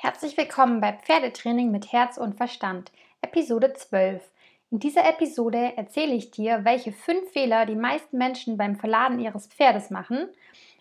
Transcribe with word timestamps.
Herzlich 0.00 0.36
willkommen 0.36 0.80
bei 0.80 0.92
Pferdetraining 0.92 1.72
mit 1.72 1.90
Herz 1.90 2.18
und 2.18 2.36
Verstand, 2.36 2.92
Episode 3.20 3.72
12. 3.72 4.22
In 4.70 4.78
dieser 4.78 5.04
Episode 5.04 5.76
erzähle 5.76 6.14
ich 6.14 6.30
dir, 6.30 6.60
welche 6.62 6.92
fünf 6.92 7.32
Fehler 7.32 7.66
die 7.66 7.74
meisten 7.74 8.16
Menschen 8.16 8.56
beim 8.56 8.76
Verladen 8.76 9.18
ihres 9.18 9.48
Pferdes 9.48 9.90
machen 9.90 10.28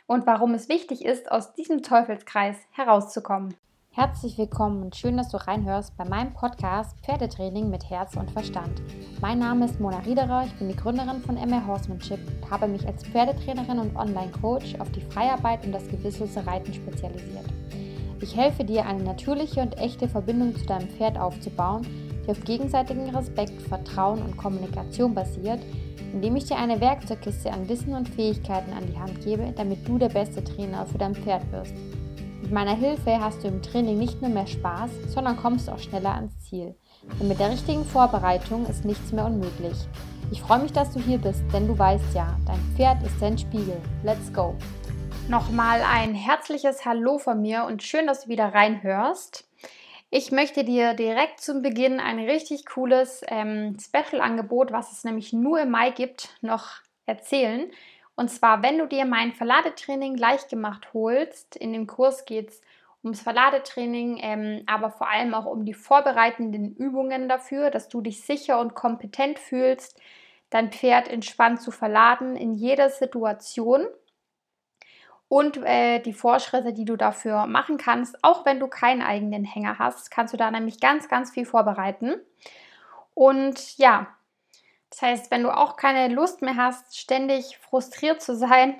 und 0.06 0.28
warum 0.28 0.54
es 0.54 0.70
wichtig 0.70 1.04
ist, 1.04 1.32
aus 1.32 1.56
diesem 1.56 1.82
Teufelskreis 1.82 2.58
herauszukommen. 2.70 3.56
Herzlich 3.90 4.38
willkommen 4.38 4.84
und 4.84 4.96
schön, 4.96 5.18
dass 5.18 5.30
du 5.30 5.38
reinhörst 5.38 5.98
bei 5.98 6.06
meinem 6.06 6.36
Podcast 6.36 6.96
Pferdetraining 7.04 7.72
mit 7.72 7.90
Herz 7.90 8.16
und 8.16 8.30
Verstand. 8.30 8.84
Mein 9.20 9.40
Name 9.40 9.66
ist 9.66 9.80
Mona 9.80 9.98
Riederer, 9.98 10.44
ich 10.46 10.54
bin 10.60 10.70
die 10.70 10.76
Gründerin 10.76 11.24
von 11.24 11.38
MR 11.38 11.66
Horsemanship 11.66 12.20
und 12.20 12.52
habe 12.52 12.68
mich 12.68 12.86
als 12.86 13.04
Pferdetrainerin 13.04 13.80
und 13.80 13.96
Online-Coach 13.96 14.76
auf 14.78 14.92
die 14.92 15.02
Freiarbeit 15.02 15.66
und 15.66 15.72
das 15.72 15.88
gewisslose 15.88 16.46
Reiten 16.46 16.72
spezialisiert. 16.72 17.46
Ich 18.20 18.36
helfe 18.36 18.64
dir, 18.64 18.86
eine 18.86 19.04
natürliche 19.04 19.62
und 19.62 19.78
echte 19.78 20.10
Verbindung 20.10 20.56
zu 20.56 20.66
deinem 20.66 20.90
Pferd 20.90 21.20
aufzubauen, 21.20 21.86
die 22.26 22.32
auf 22.32 22.44
gegenseitigen 22.44 23.16
Respekt, 23.16 23.62
Vertrauen 23.62 24.24
und 24.24 24.38
Kommunikation 24.38 25.14
basiert, 25.14 25.60
indem 26.14 26.36
ich 26.36 26.46
dir 26.46 26.58
eine 26.58 26.82
Werkzeugkiste 26.82 27.52
an 27.52 27.70
Wissen 27.70 27.94
und 27.94 28.10
Fähigkeiten 28.10 28.74
an 28.74 28.88
die 28.88 28.98
Hand 28.98 29.24
gebe, 29.24 29.54
damit 29.56 29.88
du 29.88 30.00
der 30.00 30.10
beste 30.10 30.44
Trainer 30.44 30.86
für 30.88 30.98
dein 30.98 31.14
Pferd 31.14 31.52
wirst. 31.52 31.76
Mit 32.42 32.52
meiner 32.52 32.76
Hilfe 32.76 33.20
hast 33.20 33.44
du 33.44 33.50
im 33.50 33.62
Training 33.62 34.00
nicht 34.00 34.22
nur 34.22 34.32
mehr 34.32 34.48
Spaß, 34.48 34.90
sondern 35.10 35.38
kommst 35.38 35.70
auch 35.70 35.80
schneller 35.80 36.16
ans 36.16 36.40
Ziel. 36.40 36.76
Denn 37.20 37.28
mit 37.28 37.40
der 37.40 37.52
richtigen 37.52 37.86
Vorbereitung 37.86 38.66
ist 38.66 38.86
nichts 38.86 39.12
mehr 39.12 39.26
unmöglich. 39.26 39.76
Ich 40.32 40.42
freue 40.42 40.60
mich, 40.60 40.72
dass 40.72 40.92
du 40.92 41.00
hier 41.00 41.18
bist, 41.20 41.44
denn 41.54 41.68
du 41.68 41.78
weißt 41.78 42.16
ja, 42.16 42.36
dein 42.46 42.60
Pferd 42.76 43.04
ist 43.04 43.22
dein 43.22 43.38
Spiegel. 43.38 43.78
Let's 44.04 44.32
go! 44.34 44.56
Nochmal 45.30 45.82
ein 45.82 46.14
herzliches 46.14 46.86
Hallo 46.86 47.18
von 47.18 47.42
mir 47.42 47.66
und 47.66 47.84
schön, 47.84 48.08
dass 48.08 48.24
du 48.24 48.30
wieder 48.30 48.54
reinhörst. 48.54 49.46
Ich 50.10 50.32
möchte 50.32 50.64
dir 50.64 50.94
direkt 50.94 51.42
zum 51.42 51.62
Beginn 51.62 52.00
ein 52.00 52.20
richtig 52.20 52.66
cooles 52.66 53.24
ähm, 53.28 53.78
Special-Angebot, 53.78 54.72
was 54.72 54.94
es 54.94 55.04
nämlich 55.04 55.34
nur 55.34 55.60
im 55.60 55.70
Mai 55.70 55.90
gibt, 55.90 56.30
noch 56.40 56.76
erzählen. 57.06 57.70
Und 58.16 58.30
zwar, 58.30 58.64
wenn 58.64 58.78
du 58.78 58.86
dir 58.86 59.04
mein 59.04 59.34
Verladetraining 59.34 60.16
gleich 60.16 60.48
gemacht 60.48 60.94
holst, 60.94 61.58
in 61.58 61.74
dem 61.74 61.88
Kurs 61.88 62.24
geht 62.24 62.52
es 62.52 62.62
ums 63.04 63.20
Verladetraining, 63.20 64.20
ähm, 64.22 64.64
aber 64.66 64.92
vor 64.92 65.10
allem 65.10 65.34
auch 65.34 65.46
um 65.46 65.66
die 65.66 65.74
vorbereitenden 65.74 66.74
Übungen 66.74 67.28
dafür, 67.28 67.70
dass 67.70 67.90
du 67.90 68.00
dich 68.00 68.24
sicher 68.24 68.62
und 68.62 68.76
kompetent 68.76 69.40
fühlst, 69.40 70.00
dein 70.50 70.72
Pferd 70.72 71.10
entspannt 71.10 71.62
zu 71.62 71.72
verladen 71.72 72.38
in 72.38 72.54
jeder 72.54 72.90
Situation 72.90 73.88
und 75.30 75.58
äh, 75.58 76.00
die 76.00 76.14
Vorschritte, 76.14 76.74
die 76.74 76.86
du 76.86 76.96
dafür 76.96 77.48
machen 77.48 77.78
kannst. 77.78 78.24
Auch 78.24 78.46
wenn 78.46 78.60
du 78.60 78.68
keinen 78.68 79.02
eigenen 79.02 79.44
Hänger 79.44 79.80
hast, 79.80 80.10
kannst 80.12 80.34
du 80.34 80.38
da 80.38 80.50
nämlich 80.52 80.80
ganz, 80.80 81.10
ganz 81.10 81.32
viel 81.32 81.46
vorbereiten. 81.46 82.16
Und 83.14 83.78
ja, 83.78 84.08
das 84.90 85.02
heißt, 85.02 85.32
wenn 85.32 85.44
du 85.44 85.50
auch 85.50 85.76
keine 85.76 86.14
Lust 86.14 86.42
mehr 86.42 86.56
hast, 86.56 86.98
ständig 86.98 87.58
frustriert 87.58 88.22
zu 88.22 88.36
sein 88.36 88.80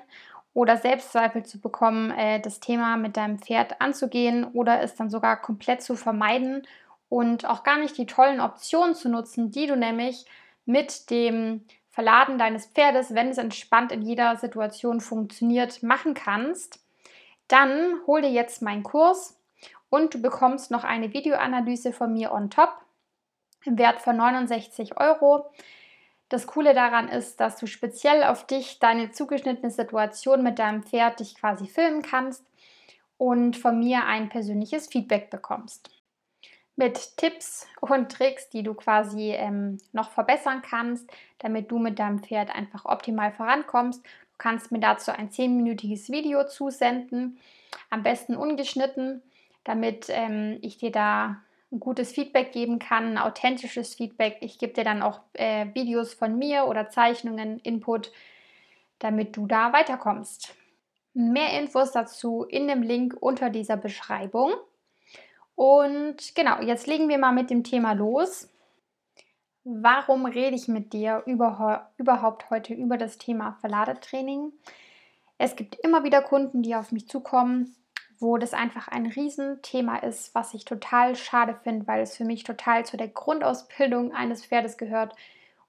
oder 0.54 0.76
Selbstzweifel 0.76 1.44
zu 1.44 1.60
bekommen, 1.60 2.10
äh, 2.12 2.40
das 2.40 2.60
Thema 2.60 2.96
mit 2.96 3.16
deinem 3.16 3.38
Pferd 3.38 3.80
anzugehen 3.80 4.44
oder 4.44 4.80
es 4.80 4.94
dann 4.94 5.10
sogar 5.10 5.40
komplett 5.40 5.82
zu 5.82 5.96
vermeiden 5.96 6.66
und 7.08 7.44
auch 7.44 7.62
gar 7.62 7.78
nicht 7.78 7.96
die 7.98 8.06
tollen 8.06 8.40
Optionen 8.40 8.94
zu 8.94 9.08
nutzen, 9.08 9.50
die 9.50 9.66
du 9.66 9.76
nämlich 9.76 10.24
mit 10.64 11.10
dem 11.10 11.64
Verladen 11.98 12.38
deines 12.38 12.66
Pferdes, 12.66 13.12
wenn 13.16 13.30
es 13.30 13.38
entspannt 13.38 13.90
in 13.90 14.02
jeder 14.02 14.36
Situation 14.36 15.00
funktioniert, 15.00 15.82
machen 15.82 16.14
kannst, 16.14 16.78
dann 17.48 17.96
hol 18.06 18.22
dir 18.22 18.30
jetzt 18.30 18.62
meinen 18.62 18.84
Kurs 18.84 19.36
und 19.90 20.14
du 20.14 20.22
bekommst 20.22 20.70
noch 20.70 20.84
eine 20.84 21.12
Videoanalyse 21.12 21.92
von 21.92 22.12
mir 22.12 22.30
on 22.30 22.50
top 22.50 22.70
im 23.64 23.78
Wert 23.78 24.00
von 24.00 24.16
69 24.16 24.96
Euro. 24.96 25.50
Das 26.28 26.46
Coole 26.46 26.72
daran 26.72 27.08
ist, 27.08 27.40
dass 27.40 27.56
du 27.56 27.66
speziell 27.66 28.22
auf 28.22 28.46
dich 28.46 28.78
deine 28.78 29.10
zugeschnittene 29.10 29.72
Situation 29.72 30.44
mit 30.44 30.60
deinem 30.60 30.84
Pferd 30.84 31.18
dich 31.18 31.34
quasi 31.34 31.66
filmen 31.66 32.02
kannst 32.02 32.44
und 33.16 33.56
von 33.56 33.76
mir 33.76 34.04
ein 34.04 34.28
persönliches 34.28 34.86
Feedback 34.86 35.30
bekommst 35.30 35.90
mit 36.78 37.16
Tipps 37.16 37.66
und 37.80 38.12
Tricks, 38.12 38.50
die 38.50 38.62
du 38.62 38.72
quasi 38.72 39.32
ähm, 39.32 39.78
noch 39.92 40.10
verbessern 40.10 40.62
kannst, 40.62 41.10
damit 41.40 41.72
du 41.72 41.78
mit 41.80 41.98
deinem 41.98 42.22
Pferd 42.22 42.54
einfach 42.54 42.84
optimal 42.84 43.32
vorankommst. 43.32 44.04
Du 44.04 44.38
kannst 44.38 44.70
mir 44.70 44.78
dazu 44.78 45.10
ein 45.10 45.28
10-minütiges 45.28 46.08
Video 46.08 46.46
zusenden, 46.46 47.40
am 47.90 48.04
besten 48.04 48.36
ungeschnitten, 48.36 49.22
damit 49.64 50.06
ähm, 50.08 50.58
ich 50.62 50.78
dir 50.78 50.92
da 50.92 51.42
ein 51.72 51.80
gutes 51.80 52.12
Feedback 52.12 52.52
geben 52.52 52.78
kann, 52.78 53.16
ein 53.16 53.18
authentisches 53.18 53.96
Feedback. 53.96 54.38
Ich 54.40 54.58
gebe 54.58 54.72
dir 54.72 54.84
dann 54.84 55.02
auch 55.02 55.20
äh, 55.32 55.66
Videos 55.74 56.14
von 56.14 56.38
mir 56.38 56.66
oder 56.66 56.90
Zeichnungen, 56.90 57.58
Input, 57.58 58.12
damit 59.00 59.36
du 59.36 59.48
da 59.48 59.72
weiterkommst. 59.72 60.54
Mehr 61.12 61.58
Infos 61.58 61.90
dazu 61.90 62.44
in 62.44 62.68
dem 62.68 62.82
Link 62.82 63.16
unter 63.18 63.50
dieser 63.50 63.76
Beschreibung. 63.76 64.52
Und 65.58 66.36
genau, 66.36 66.60
jetzt 66.60 66.86
legen 66.86 67.08
wir 67.08 67.18
mal 67.18 67.32
mit 67.32 67.50
dem 67.50 67.64
Thema 67.64 67.92
los. 67.92 68.48
Warum 69.64 70.24
rede 70.24 70.54
ich 70.54 70.68
mit 70.68 70.92
dir 70.92 71.24
über, 71.26 71.90
überhaupt 71.96 72.48
heute 72.50 72.74
über 72.74 72.96
das 72.96 73.18
Thema 73.18 73.58
Verladetraining? 73.60 74.52
Es 75.36 75.56
gibt 75.56 75.74
immer 75.74 76.04
wieder 76.04 76.22
Kunden, 76.22 76.62
die 76.62 76.76
auf 76.76 76.92
mich 76.92 77.08
zukommen, 77.08 77.74
wo 78.20 78.38
das 78.38 78.54
einfach 78.54 78.86
ein 78.86 79.06
Riesenthema 79.06 79.96
ist, 79.96 80.32
was 80.32 80.54
ich 80.54 80.64
total 80.64 81.16
schade 81.16 81.58
finde, 81.64 81.88
weil 81.88 82.02
es 82.02 82.16
für 82.16 82.24
mich 82.24 82.44
total 82.44 82.86
zu 82.86 82.96
der 82.96 83.08
Grundausbildung 83.08 84.14
eines 84.14 84.46
Pferdes 84.46 84.78
gehört 84.78 85.16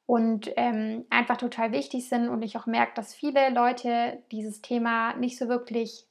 und 0.05 0.51
ähm, 0.55 1.07
einfach 1.09 1.37
total 1.37 1.71
wichtig 1.71 2.07
sind. 2.07 2.29
Und 2.29 2.43
ich 2.43 2.55
auch 2.57 2.67
merke, 2.67 2.91
dass 2.93 3.15
viele 3.15 3.49
Leute 3.49 4.21
dieses 4.31 4.61
Thema 4.61 5.15
nicht 5.15 5.39
so 5.39 5.49
wirklich 5.49 6.05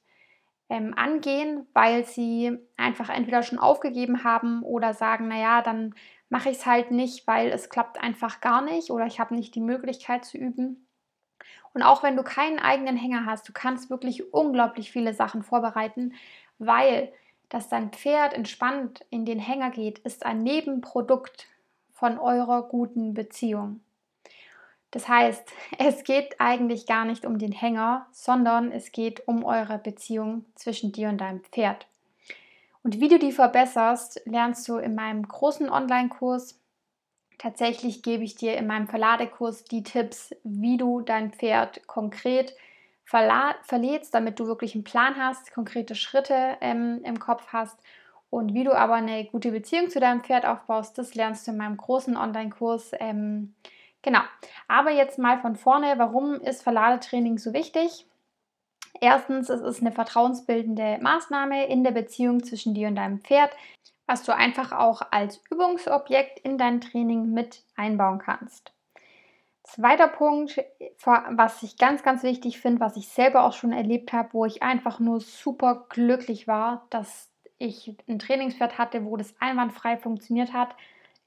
ähm, 0.69 0.93
angehen, 0.95 1.67
weil 1.73 2.05
sie 2.05 2.57
einfach 2.77 3.09
entweder 3.09 3.43
schon 3.43 3.59
aufgegeben 3.59 4.23
haben 4.23 4.63
oder 4.63 4.93
sagen, 4.93 5.27
naja, 5.27 5.61
dann 5.61 5.95
mache 6.29 6.49
ich 6.49 6.57
es 6.57 6.65
halt 6.65 6.91
nicht, 6.91 7.25
weil 7.27 7.49
es 7.49 7.69
klappt 7.69 8.01
einfach 8.01 8.39
gar 8.39 8.61
nicht 8.61 8.91
oder 8.91 9.05
ich 9.05 9.19
habe 9.19 9.35
nicht 9.35 9.55
die 9.55 9.61
Möglichkeit 9.61 10.25
zu 10.25 10.37
üben. 10.37 10.87
Und 11.73 11.83
auch 11.83 12.03
wenn 12.03 12.15
du 12.15 12.23
keinen 12.23 12.59
eigenen 12.59 12.97
Hänger 12.97 13.25
hast, 13.25 13.47
du 13.47 13.53
kannst 13.53 13.89
wirklich 13.89 14.33
unglaublich 14.33 14.91
viele 14.91 15.13
Sachen 15.13 15.43
vorbereiten, 15.43 16.13
weil 16.57 17.11
dass 17.49 17.67
dein 17.67 17.91
Pferd 17.91 18.33
entspannt 18.33 19.03
in 19.09 19.25
den 19.25 19.39
Hänger 19.39 19.71
geht, 19.71 19.99
ist 19.99 20.25
ein 20.25 20.43
Nebenprodukt 20.43 21.47
von 21.89 22.19
eurer 22.19 22.61
guten 22.61 23.15
Beziehung. 23.15 23.81
Das 24.91 25.07
heißt, 25.07 25.43
es 25.77 26.03
geht 26.03 26.39
eigentlich 26.39 26.85
gar 26.85 27.05
nicht 27.05 27.25
um 27.25 27.37
den 27.37 27.51
Hänger, 27.51 28.07
sondern 28.11 28.71
es 28.71 28.91
geht 28.91 29.27
um 29.27 29.43
eure 29.43 29.77
Beziehung 29.77 30.45
zwischen 30.55 30.91
dir 30.91 31.09
und 31.09 31.19
deinem 31.19 31.41
Pferd. 31.41 31.87
Und 32.83 32.99
wie 32.99 33.09
du 33.09 33.19
die 33.19 33.33
verbesserst, 33.33 34.21
lernst 34.25 34.67
du 34.67 34.77
in 34.77 34.95
meinem 34.95 35.27
großen 35.27 35.69
Online-Kurs. 35.69 36.59
Tatsächlich 37.37 38.03
gebe 38.03 38.23
ich 38.23 38.35
dir 38.35 38.57
in 38.57 38.67
meinem 38.67 38.87
Verladekurs 38.87 39.63
die 39.65 39.83
Tipps, 39.83 40.35
wie 40.43 40.77
du 40.77 41.01
dein 41.01 41.31
Pferd 41.31 41.85
konkret 41.87 42.55
verlädst, 43.03 44.13
damit 44.13 44.39
du 44.39 44.45
wirklich 44.45 44.75
einen 44.75 44.83
Plan 44.83 45.15
hast, 45.17 45.53
konkrete 45.53 45.95
Schritte 45.95 46.57
ähm, 46.61 47.01
im 47.03 47.19
Kopf 47.19 47.47
hast. 47.47 47.77
Und 48.29 48.53
wie 48.53 48.63
du 48.63 48.71
aber 48.73 48.95
eine 48.95 49.25
gute 49.25 49.51
Beziehung 49.51 49.89
zu 49.89 49.99
deinem 49.99 50.23
Pferd 50.23 50.45
aufbaust, 50.45 50.97
das 50.97 51.15
lernst 51.15 51.47
du 51.47 51.51
in 51.51 51.57
meinem 51.57 51.77
großen 51.77 52.15
Online-Kurs. 52.15 52.91
Ähm, 52.99 53.55
Genau. 54.01 54.21
Aber 54.67 54.91
jetzt 54.91 55.19
mal 55.19 55.39
von 55.39 55.55
vorne, 55.55 55.95
warum 55.97 56.35
ist 56.35 56.63
Verladetraining 56.63 57.37
so 57.37 57.53
wichtig? 57.53 58.05
Erstens, 59.01 59.49
es 59.49 59.61
ist 59.61 59.81
eine 59.81 59.91
vertrauensbildende 59.91 60.99
Maßnahme 61.01 61.67
in 61.67 61.83
der 61.83 61.91
Beziehung 61.91 62.43
zwischen 62.43 62.73
dir 62.73 62.87
und 62.87 62.95
deinem 62.95 63.19
Pferd, 63.19 63.51
was 64.07 64.23
du 64.23 64.35
einfach 64.35 64.71
auch 64.71 65.01
als 65.11 65.41
Übungsobjekt 65.49 66.39
in 66.39 66.57
dein 66.57 66.81
Training 66.81 67.31
mit 67.31 67.63
einbauen 67.75 68.19
kannst. 68.19 68.73
Zweiter 69.63 70.07
Punkt, 70.07 70.63
was 71.03 71.61
ich 71.61 71.77
ganz, 71.77 72.01
ganz 72.01 72.23
wichtig 72.23 72.59
finde, 72.59 72.79
was 72.79 72.97
ich 72.97 73.07
selber 73.07 73.43
auch 73.43 73.53
schon 73.53 73.71
erlebt 73.71 74.11
habe, 74.13 74.29
wo 74.33 74.45
ich 74.45 74.63
einfach 74.63 74.99
nur 74.99 75.19
super 75.19 75.85
glücklich 75.89 76.47
war, 76.47 76.87
dass 76.89 77.29
ich 77.59 77.95
ein 78.07 78.17
Trainingspferd 78.17 78.77
hatte, 78.77 79.05
wo 79.05 79.15
das 79.15 79.35
einwandfrei 79.39 79.97
funktioniert 79.97 80.53
hat, 80.53 80.75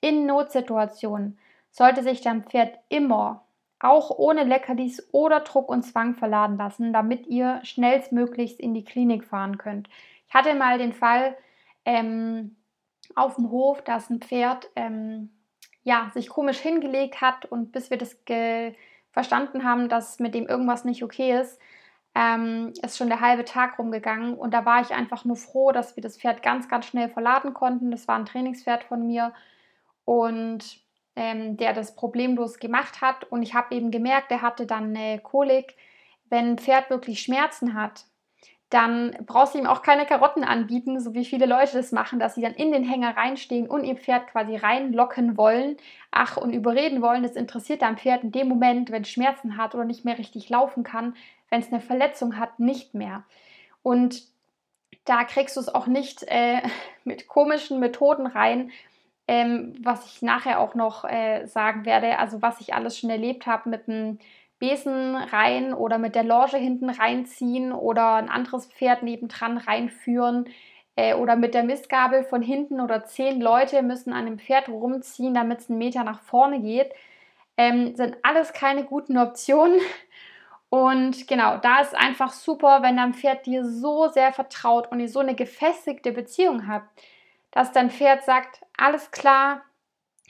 in 0.00 0.26
Notsituationen 0.26 1.38
sollte 1.72 2.02
sich 2.02 2.20
dein 2.20 2.44
Pferd 2.44 2.78
immer, 2.88 3.44
auch 3.80 4.10
ohne 4.10 4.44
Leckerlis 4.44 5.08
oder 5.10 5.40
Druck 5.40 5.68
und 5.68 5.82
Zwang 5.82 6.14
verladen 6.14 6.56
lassen, 6.56 6.92
damit 6.92 7.26
ihr 7.26 7.58
schnellstmöglichst 7.64 8.60
in 8.60 8.74
die 8.74 8.84
Klinik 8.84 9.24
fahren 9.24 9.58
könnt. 9.58 9.88
Ich 10.28 10.34
hatte 10.34 10.54
mal 10.54 10.78
den 10.78 10.92
Fall 10.92 11.36
ähm, 11.84 12.56
auf 13.16 13.34
dem 13.34 13.50
Hof, 13.50 13.82
dass 13.82 14.08
ein 14.08 14.20
Pferd 14.20 14.70
ähm, 14.76 15.30
ja, 15.82 16.10
sich 16.14 16.28
komisch 16.28 16.58
hingelegt 16.58 17.20
hat 17.20 17.44
und 17.46 17.72
bis 17.72 17.90
wir 17.90 17.98
das 17.98 18.16
verstanden 19.10 19.64
haben, 19.64 19.88
dass 19.88 20.20
mit 20.20 20.34
dem 20.34 20.46
irgendwas 20.46 20.84
nicht 20.84 21.02
okay 21.02 21.40
ist, 21.40 21.58
ähm, 22.14 22.72
ist 22.82 22.98
schon 22.98 23.08
der 23.08 23.20
halbe 23.20 23.44
Tag 23.44 23.78
rumgegangen 23.78 24.34
und 24.34 24.52
da 24.52 24.64
war 24.64 24.80
ich 24.80 24.92
einfach 24.92 25.24
nur 25.24 25.36
froh, 25.36 25.72
dass 25.72 25.96
wir 25.96 26.02
das 26.02 26.18
Pferd 26.18 26.42
ganz, 26.42 26.68
ganz 26.68 26.86
schnell 26.86 27.08
verladen 27.08 27.54
konnten. 27.54 27.90
Das 27.90 28.06
war 28.06 28.16
ein 28.16 28.26
Trainingspferd 28.26 28.84
von 28.84 29.06
mir 29.06 29.32
und 30.04 30.82
ähm, 31.16 31.56
der 31.56 31.72
das 31.72 31.94
problemlos 31.94 32.58
gemacht 32.58 33.00
hat. 33.00 33.24
Und 33.24 33.42
ich 33.42 33.54
habe 33.54 33.74
eben 33.74 33.90
gemerkt, 33.90 34.30
er 34.30 34.42
hatte 34.42 34.66
dann 34.66 34.96
eine 34.96 35.18
Kolik. 35.20 35.76
Wenn 36.30 36.52
ein 36.52 36.58
Pferd 36.58 36.90
wirklich 36.90 37.20
Schmerzen 37.20 37.74
hat, 37.74 38.04
dann 38.72 39.14
brauchst 39.26 39.54
du 39.54 39.58
ihm 39.58 39.66
auch 39.66 39.82
keine 39.82 40.06
Karotten 40.06 40.44
anbieten, 40.44 40.98
so 40.98 41.12
wie 41.12 41.26
viele 41.26 41.44
Leute 41.44 41.76
das 41.76 41.92
machen, 41.92 42.18
dass 42.18 42.34
sie 42.34 42.40
dann 42.40 42.54
in 42.54 42.72
den 42.72 42.84
Hänger 42.84 43.14
reinstehen 43.18 43.68
und 43.68 43.84
ihr 43.84 43.96
Pferd 43.96 44.28
quasi 44.28 44.56
reinlocken 44.56 45.36
wollen, 45.36 45.76
ach 46.10 46.38
und 46.38 46.54
überreden 46.54 47.02
wollen. 47.02 47.22
Das 47.22 47.36
interessiert 47.36 47.82
dein 47.82 47.98
Pferd 47.98 48.24
in 48.24 48.32
dem 48.32 48.48
Moment, 48.48 48.90
wenn 48.90 49.02
es 49.02 49.10
Schmerzen 49.10 49.58
hat 49.58 49.74
oder 49.74 49.84
nicht 49.84 50.06
mehr 50.06 50.16
richtig 50.16 50.48
laufen 50.48 50.84
kann, 50.84 51.14
wenn 51.50 51.60
es 51.60 51.68
eine 51.68 51.82
Verletzung 51.82 52.38
hat, 52.38 52.60
nicht 52.60 52.94
mehr. 52.94 53.24
Und 53.82 54.22
da 55.04 55.24
kriegst 55.24 55.56
du 55.56 55.60
es 55.60 55.68
auch 55.68 55.86
nicht 55.86 56.22
äh, 56.28 56.62
mit 57.04 57.28
komischen 57.28 57.78
Methoden 57.78 58.26
rein, 58.26 58.70
ähm, 59.28 59.74
was 59.82 60.06
ich 60.06 60.22
nachher 60.22 60.60
auch 60.60 60.74
noch 60.74 61.04
äh, 61.04 61.46
sagen 61.46 61.84
werde, 61.84 62.18
also 62.18 62.42
was 62.42 62.60
ich 62.60 62.74
alles 62.74 62.98
schon 62.98 63.10
erlebt 63.10 63.46
habe 63.46 63.68
mit 63.68 63.86
dem 63.86 64.18
Besen 64.58 65.16
rein 65.16 65.74
oder 65.74 65.98
mit 65.98 66.14
der 66.14 66.22
Loge 66.22 66.56
hinten 66.56 66.88
reinziehen 66.88 67.72
oder 67.72 68.14
ein 68.14 68.28
anderes 68.28 68.66
Pferd 68.66 69.02
nebendran 69.02 69.58
reinführen 69.58 70.48
äh, 70.96 71.14
oder 71.14 71.36
mit 71.36 71.54
der 71.54 71.64
Mistgabel 71.64 72.22
von 72.24 72.42
hinten 72.42 72.80
oder 72.80 73.04
zehn 73.04 73.40
Leute 73.40 73.82
müssen 73.82 74.12
an 74.12 74.26
dem 74.26 74.38
Pferd 74.38 74.68
rumziehen, 74.68 75.34
damit 75.34 75.60
es 75.60 75.70
einen 75.70 75.78
Meter 75.78 76.04
nach 76.04 76.20
vorne 76.20 76.60
geht, 76.60 76.92
ähm, 77.56 77.96
sind 77.96 78.16
alles 78.22 78.52
keine 78.52 78.84
guten 78.84 79.18
Optionen. 79.18 79.80
Und 80.68 81.28
genau, 81.28 81.58
da 81.58 81.80
ist 81.80 81.94
einfach 81.94 82.32
super, 82.32 82.82
wenn 82.82 82.96
dein 82.96 83.14
Pferd 83.14 83.44
dir 83.44 83.64
so 83.68 84.08
sehr 84.08 84.32
vertraut 84.32 84.90
und 84.90 85.00
ihr 85.00 85.08
so 85.08 85.18
eine 85.18 85.34
gefestigte 85.34 86.12
Beziehung 86.12 86.66
habt, 86.66 86.88
dass 87.52 87.70
dein 87.70 87.90
Pferd 87.90 88.24
sagt, 88.24 88.62
alles 88.76 89.12
klar, 89.12 89.62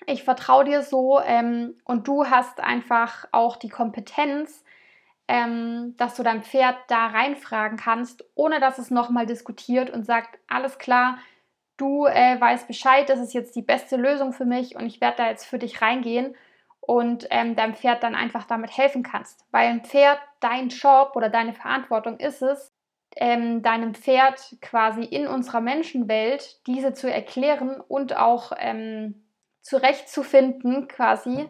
ich 0.06 0.24
vertraue 0.24 0.64
dir 0.64 0.82
so 0.82 1.20
ähm, 1.20 1.74
und 1.84 2.06
du 2.06 2.26
hast 2.26 2.60
einfach 2.60 3.26
auch 3.32 3.56
die 3.56 3.68
Kompetenz, 3.68 4.64
ähm, 5.28 5.94
dass 5.96 6.16
du 6.16 6.22
dein 6.22 6.42
Pferd 6.42 6.76
da 6.88 7.06
reinfragen 7.06 7.78
kannst, 7.78 8.24
ohne 8.34 8.60
dass 8.60 8.78
es 8.78 8.90
nochmal 8.90 9.26
diskutiert 9.26 9.90
und 9.90 10.04
sagt, 10.04 10.38
alles 10.48 10.78
klar, 10.78 11.18
du 11.76 12.06
äh, 12.06 12.40
weißt 12.40 12.66
Bescheid, 12.66 13.08
das 13.08 13.20
ist 13.20 13.32
jetzt 13.32 13.56
die 13.56 13.62
beste 13.62 13.96
Lösung 13.96 14.32
für 14.32 14.44
mich 14.44 14.76
und 14.76 14.86
ich 14.86 15.00
werde 15.00 15.18
da 15.18 15.28
jetzt 15.28 15.46
für 15.46 15.58
dich 15.58 15.80
reingehen 15.80 16.34
und 16.80 17.28
ähm, 17.30 17.54
deinem 17.54 17.74
Pferd 17.74 18.02
dann 18.02 18.16
einfach 18.16 18.44
damit 18.44 18.76
helfen 18.76 19.04
kannst. 19.04 19.46
Weil 19.52 19.68
ein 19.68 19.84
Pferd 19.84 20.18
dein 20.40 20.68
Job 20.68 21.12
oder 21.14 21.28
deine 21.28 21.52
Verantwortung 21.52 22.18
ist 22.18 22.42
es, 22.42 22.71
ähm, 23.16 23.62
deinem 23.62 23.94
Pferd 23.94 24.56
quasi 24.60 25.02
in 25.02 25.26
unserer 25.26 25.60
Menschenwelt 25.60 26.66
diese 26.66 26.94
zu 26.94 27.12
erklären 27.12 27.80
und 27.80 28.16
auch 28.16 28.52
ähm, 28.58 29.26
zurechtzufinden, 29.60 30.88
quasi, 30.88 31.48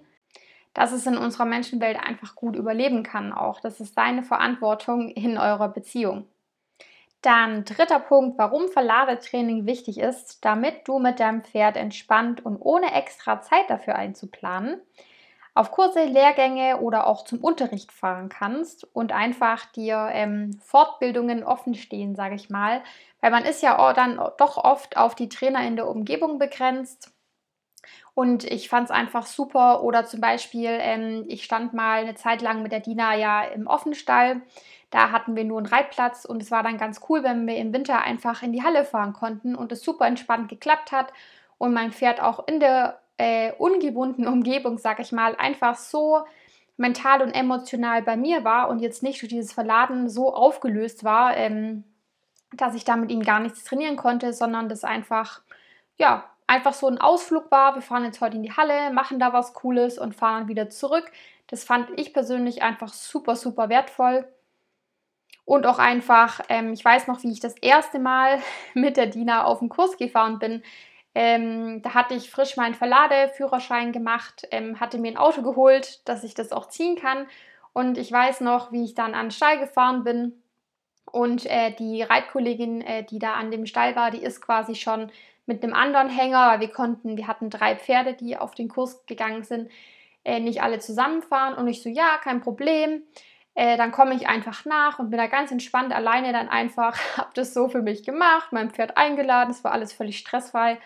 dass 0.74 0.92
es 0.92 1.06
in 1.06 1.16
unserer 1.16 1.44
Menschenwelt 1.44 1.98
einfach 1.98 2.34
gut 2.34 2.56
überleben 2.56 3.02
kann 3.02 3.32
auch. 3.32 3.60
Das 3.60 3.80
ist 3.80 3.96
deine 3.96 4.22
Verantwortung 4.22 5.10
in 5.10 5.38
eurer 5.38 5.68
Beziehung. 5.68 6.26
Dann 7.20 7.64
dritter 7.64 8.00
Punkt, 8.00 8.36
warum 8.36 8.68
Verladetraining 8.68 9.64
wichtig 9.64 9.98
ist, 9.98 10.44
damit 10.44 10.88
du 10.88 10.98
mit 10.98 11.20
deinem 11.20 11.44
Pferd 11.44 11.76
entspannt 11.76 12.44
und 12.44 12.56
ohne 12.56 12.92
extra 12.94 13.40
Zeit 13.40 13.70
dafür 13.70 13.94
einzuplanen 13.94 14.80
auf 15.54 15.70
Kurse, 15.70 16.04
Lehrgänge 16.04 16.78
oder 16.80 17.06
auch 17.06 17.24
zum 17.24 17.40
Unterricht 17.40 17.92
fahren 17.92 18.28
kannst 18.28 18.84
und 18.94 19.12
einfach 19.12 19.66
dir 19.72 20.08
ähm, 20.12 20.58
Fortbildungen 20.62 21.44
offen 21.44 21.74
stehen, 21.74 22.14
sage 22.14 22.34
ich 22.34 22.48
mal. 22.50 22.82
Weil 23.20 23.30
man 23.30 23.44
ist 23.44 23.62
ja 23.62 23.92
dann 23.92 24.16
doch 24.38 24.56
oft 24.56 24.96
auf 24.96 25.14
die 25.14 25.28
Trainer 25.28 25.66
in 25.66 25.76
der 25.76 25.88
Umgebung 25.88 26.38
begrenzt 26.38 27.12
und 28.14 28.44
ich 28.44 28.68
fand 28.68 28.86
es 28.86 28.90
einfach 28.90 29.26
super. 29.26 29.82
Oder 29.82 30.04
zum 30.04 30.20
Beispiel, 30.20 30.68
ähm, 30.70 31.24
ich 31.28 31.44
stand 31.44 31.72
mal 31.72 32.02
eine 32.02 32.14
Zeit 32.14 32.42
lang 32.42 32.62
mit 32.62 32.72
der 32.72 32.80
Dina 32.80 33.14
ja 33.16 33.42
im 33.42 33.66
Offenstall. 33.66 34.42
Da 34.90 35.10
hatten 35.10 35.34
wir 35.36 35.44
nur 35.44 35.58
einen 35.58 35.66
Reitplatz 35.66 36.24
und 36.26 36.42
es 36.42 36.50
war 36.50 36.62
dann 36.62 36.76
ganz 36.76 37.00
cool, 37.08 37.22
wenn 37.22 37.46
wir 37.46 37.56
im 37.56 37.72
Winter 37.72 38.02
einfach 38.02 38.42
in 38.42 38.52
die 38.52 38.62
Halle 38.62 38.84
fahren 38.84 39.14
konnten 39.14 39.54
und 39.54 39.72
es 39.72 39.82
super 39.82 40.06
entspannt 40.06 40.48
geklappt 40.50 40.92
hat 40.92 41.12
und 41.56 41.72
mein 41.72 41.92
Pferd 41.92 42.20
auch 42.20 42.46
in 42.46 42.60
der 42.60 43.01
äh, 43.18 43.52
ungewohnten 43.52 44.26
Umgebung, 44.26 44.78
sag 44.78 45.00
ich 45.00 45.12
mal, 45.12 45.36
einfach 45.36 45.76
so 45.76 46.24
mental 46.76 47.22
und 47.22 47.32
emotional 47.32 48.02
bei 48.02 48.16
mir 48.16 48.44
war 48.44 48.68
und 48.68 48.80
jetzt 48.80 49.02
nicht 49.02 49.20
durch 49.22 49.30
dieses 49.30 49.52
Verladen 49.52 50.08
so 50.08 50.34
aufgelöst 50.34 51.04
war, 51.04 51.36
ähm, 51.36 51.84
dass 52.52 52.74
ich 52.74 52.84
da 52.84 52.96
mit 52.96 53.10
ihm 53.10 53.22
gar 53.22 53.40
nichts 53.40 53.64
trainieren 53.64 53.96
konnte, 53.96 54.32
sondern 54.32 54.68
das 54.68 54.84
einfach, 54.84 55.42
ja, 55.96 56.24
einfach 56.46 56.74
so 56.74 56.86
ein 56.88 56.98
Ausflug 56.98 57.50
war. 57.50 57.74
Wir 57.74 57.82
fahren 57.82 58.04
jetzt 58.04 58.20
heute 58.20 58.36
in 58.36 58.42
die 58.42 58.52
Halle, 58.52 58.92
machen 58.92 59.18
da 59.18 59.32
was 59.32 59.54
Cooles 59.54 59.98
und 59.98 60.14
fahren 60.14 60.40
dann 60.40 60.48
wieder 60.48 60.68
zurück. 60.68 61.10
Das 61.46 61.64
fand 61.64 61.88
ich 61.98 62.12
persönlich 62.12 62.62
einfach 62.62 62.92
super, 62.92 63.36
super 63.36 63.68
wertvoll. 63.68 64.26
Und 65.44 65.66
auch 65.66 65.78
einfach, 65.78 66.40
ähm, 66.48 66.72
ich 66.72 66.84
weiß 66.84 67.08
noch, 67.08 67.22
wie 67.22 67.32
ich 67.32 67.40
das 67.40 67.56
erste 67.58 67.98
Mal 67.98 68.40
mit 68.74 68.96
der 68.96 69.06
Dina 69.06 69.44
auf 69.44 69.58
den 69.58 69.68
Kurs 69.68 69.96
gefahren 69.96 70.38
bin. 70.38 70.62
Ähm, 71.14 71.82
da 71.82 71.94
hatte 71.94 72.14
ich 72.14 72.30
frisch 72.30 72.56
meinen 72.56 72.74
Verladeführerschein 72.74 73.92
gemacht, 73.92 74.46
ähm, 74.50 74.80
hatte 74.80 74.98
mir 74.98 75.08
ein 75.08 75.18
Auto 75.18 75.42
geholt, 75.42 76.06
dass 76.08 76.24
ich 76.24 76.34
das 76.34 76.52
auch 76.52 76.68
ziehen 76.68 76.96
kann. 76.96 77.26
Und 77.72 77.98
ich 77.98 78.10
weiß 78.10 78.40
noch, 78.40 78.72
wie 78.72 78.84
ich 78.84 78.94
dann 78.94 79.14
an 79.14 79.26
den 79.26 79.30
Stall 79.30 79.58
gefahren 79.58 80.04
bin. 80.04 80.42
Und 81.04 81.46
äh, 81.46 81.72
die 81.72 82.02
Reitkollegin, 82.02 82.80
äh, 82.80 83.04
die 83.04 83.18
da 83.18 83.34
an 83.34 83.50
dem 83.50 83.66
Stall 83.66 83.96
war, 83.96 84.10
die 84.10 84.22
ist 84.22 84.40
quasi 84.40 84.74
schon 84.74 85.10
mit 85.46 85.62
einem 85.62 85.74
anderen 85.74 86.08
Hänger, 86.08 86.48
weil 86.48 86.60
wir 86.60 86.68
konnten, 86.68 87.16
wir 87.16 87.26
hatten 87.26 87.50
drei 87.50 87.76
Pferde, 87.76 88.14
die 88.14 88.36
auf 88.36 88.54
den 88.54 88.68
Kurs 88.68 89.04
gegangen 89.06 89.42
sind, 89.42 89.70
äh, 90.24 90.40
nicht 90.40 90.62
alle 90.62 90.78
zusammenfahren. 90.78 91.54
Und 91.54 91.68
ich 91.68 91.82
so, 91.82 91.88
ja, 91.88 92.18
kein 92.22 92.40
Problem. 92.40 93.02
Äh, 93.54 93.76
dann 93.76 93.92
komme 93.92 94.14
ich 94.14 94.28
einfach 94.28 94.64
nach 94.64 94.98
und 94.98 95.10
bin 95.10 95.18
da 95.18 95.26
ganz 95.26 95.50
entspannt 95.50 95.92
alleine 95.92 96.32
dann 96.32 96.48
einfach, 96.48 96.96
habe 97.18 97.30
das 97.34 97.52
so 97.52 97.68
für 97.68 97.82
mich 97.82 98.04
gemacht, 98.04 98.52
mein 98.52 98.70
Pferd 98.70 98.96
eingeladen, 98.96 99.50
es 99.50 99.62
war 99.64 99.72
alles 99.72 99.92
völlig 99.92 100.18
stressfrei. 100.18 100.78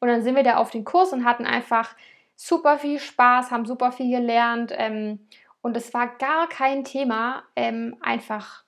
Und 0.00 0.08
dann 0.08 0.22
sind 0.22 0.36
wir 0.36 0.42
da 0.42 0.56
auf 0.56 0.70
den 0.70 0.84
Kurs 0.84 1.12
und 1.12 1.24
hatten 1.24 1.46
einfach 1.46 1.94
super 2.36 2.78
viel 2.78 3.00
Spaß, 3.00 3.50
haben 3.50 3.66
super 3.66 3.92
viel 3.92 4.10
gelernt. 4.10 4.72
Ähm, 4.76 5.26
und 5.60 5.76
es 5.76 5.92
war 5.92 6.06
gar 6.18 6.48
kein 6.48 6.84
Thema, 6.84 7.42
ähm, 7.56 7.96
einfach 8.00 8.64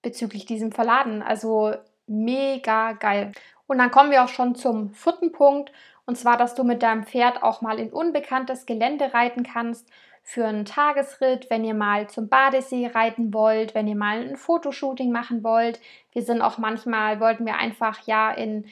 bezüglich 0.00 0.46
diesem 0.46 0.72
Verladen. 0.72 1.22
Also 1.22 1.74
mega 2.06 2.92
geil. 2.92 3.32
Und 3.66 3.78
dann 3.78 3.90
kommen 3.90 4.10
wir 4.10 4.24
auch 4.24 4.28
schon 4.28 4.54
zum 4.54 4.90
vierten 4.90 5.32
Punkt. 5.32 5.72
Und 6.04 6.16
zwar, 6.16 6.36
dass 6.36 6.54
du 6.54 6.64
mit 6.64 6.82
deinem 6.82 7.04
Pferd 7.04 7.42
auch 7.42 7.60
mal 7.60 7.78
in 7.78 7.92
unbekanntes 7.92 8.66
Gelände 8.66 9.14
reiten 9.14 9.44
kannst 9.44 9.88
für 10.24 10.46
einen 10.46 10.64
Tagesritt, 10.64 11.50
wenn 11.50 11.64
ihr 11.64 11.74
mal 11.74 12.08
zum 12.08 12.28
Badesee 12.28 12.88
reiten 12.88 13.34
wollt, 13.34 13.74
wenn 13.74 13.88
ihr 13.88 13.96
mal 13.96 14.20
ein 14.20 14.36
Fotoshooting 14.36 15.10
machen 15.10 15.42
wollt. 15.42 15.80
Wir 16.12 16.22
sind 16.22 16.42
auch 16.42 16.58
manchmal, 16.58 17.20
wollten 17.20 17.44
wir 17.44 17.56
einfach 17.56 18.06
ja 18.06 18.30
in 18.30 18.66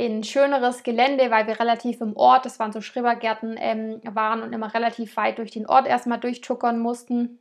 in 0.00 0.24
schöneres 0.24 0.82
Gelände, 0.82 1.30
weil 1.30 1.46
wir 1.46 1.60
relativ 1.60 2.00
im 2.00 2.16
Ort, 2.16 2.46
das 2.46 2.58
waren 2.58 2.72
so 2.72 2.80
Schrebergärten, 2.80 3.56
ähm, 3.58 4.00
waren 4.04 4.42
und 4.42 4.54
immer 4.54 4.72
relativ 4.72 5.14
weit 5.18 5.36
durch 5.36 5.50
den 5.50 5.66
Ort 5.66 5.86
erstmal 5.86 6.18
durchtuckern 6.18 6.78
mussten. 6.78 7.38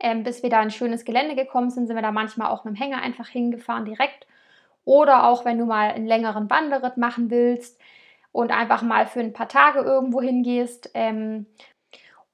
Ähm, 0.00 0.24
bis 0.24 0.42
wir 0.42 0.50
da 0.50 0.60
in 0.62 0.72
schönes 0.72 1.04
Gelände 1.04 1.36
gekommen 1.36 1.70
sind, 1.70 1.86
sind 1.86 1.94
wir 1.94 2.02
da 2.02 2.10
manchmal 2.10 2.50
auch 2.50 2.64
mit 2.64 2.74
dem 2.74 2.76
Hänger 2.76 3.02
einfach 3.02 3.28
hingefahren 3.28 3.84
direkt. 3.84 4.26
Oder 4.84 5.28
auch 5.28 5.44
wenn 5.44 5.58
du 5.58 5.64
mal 5.64 5.92
einen 5.92 6.08
längeren 6.08 6.50
Wanderritt 6.50 6.96
machen 6.96 7.30
willst 7.30 7.80
und 8.32 8.50
einfach 8.50 8.82
mal 8.82 9.06
für 9.06 9.20
ein 9.20 9.32
paar 9.32 9.48
Tage 9.48 9.78
irgendwo 9.78 10.20
hingehst. 10.20 10.90
Ähm, 10.92 11.46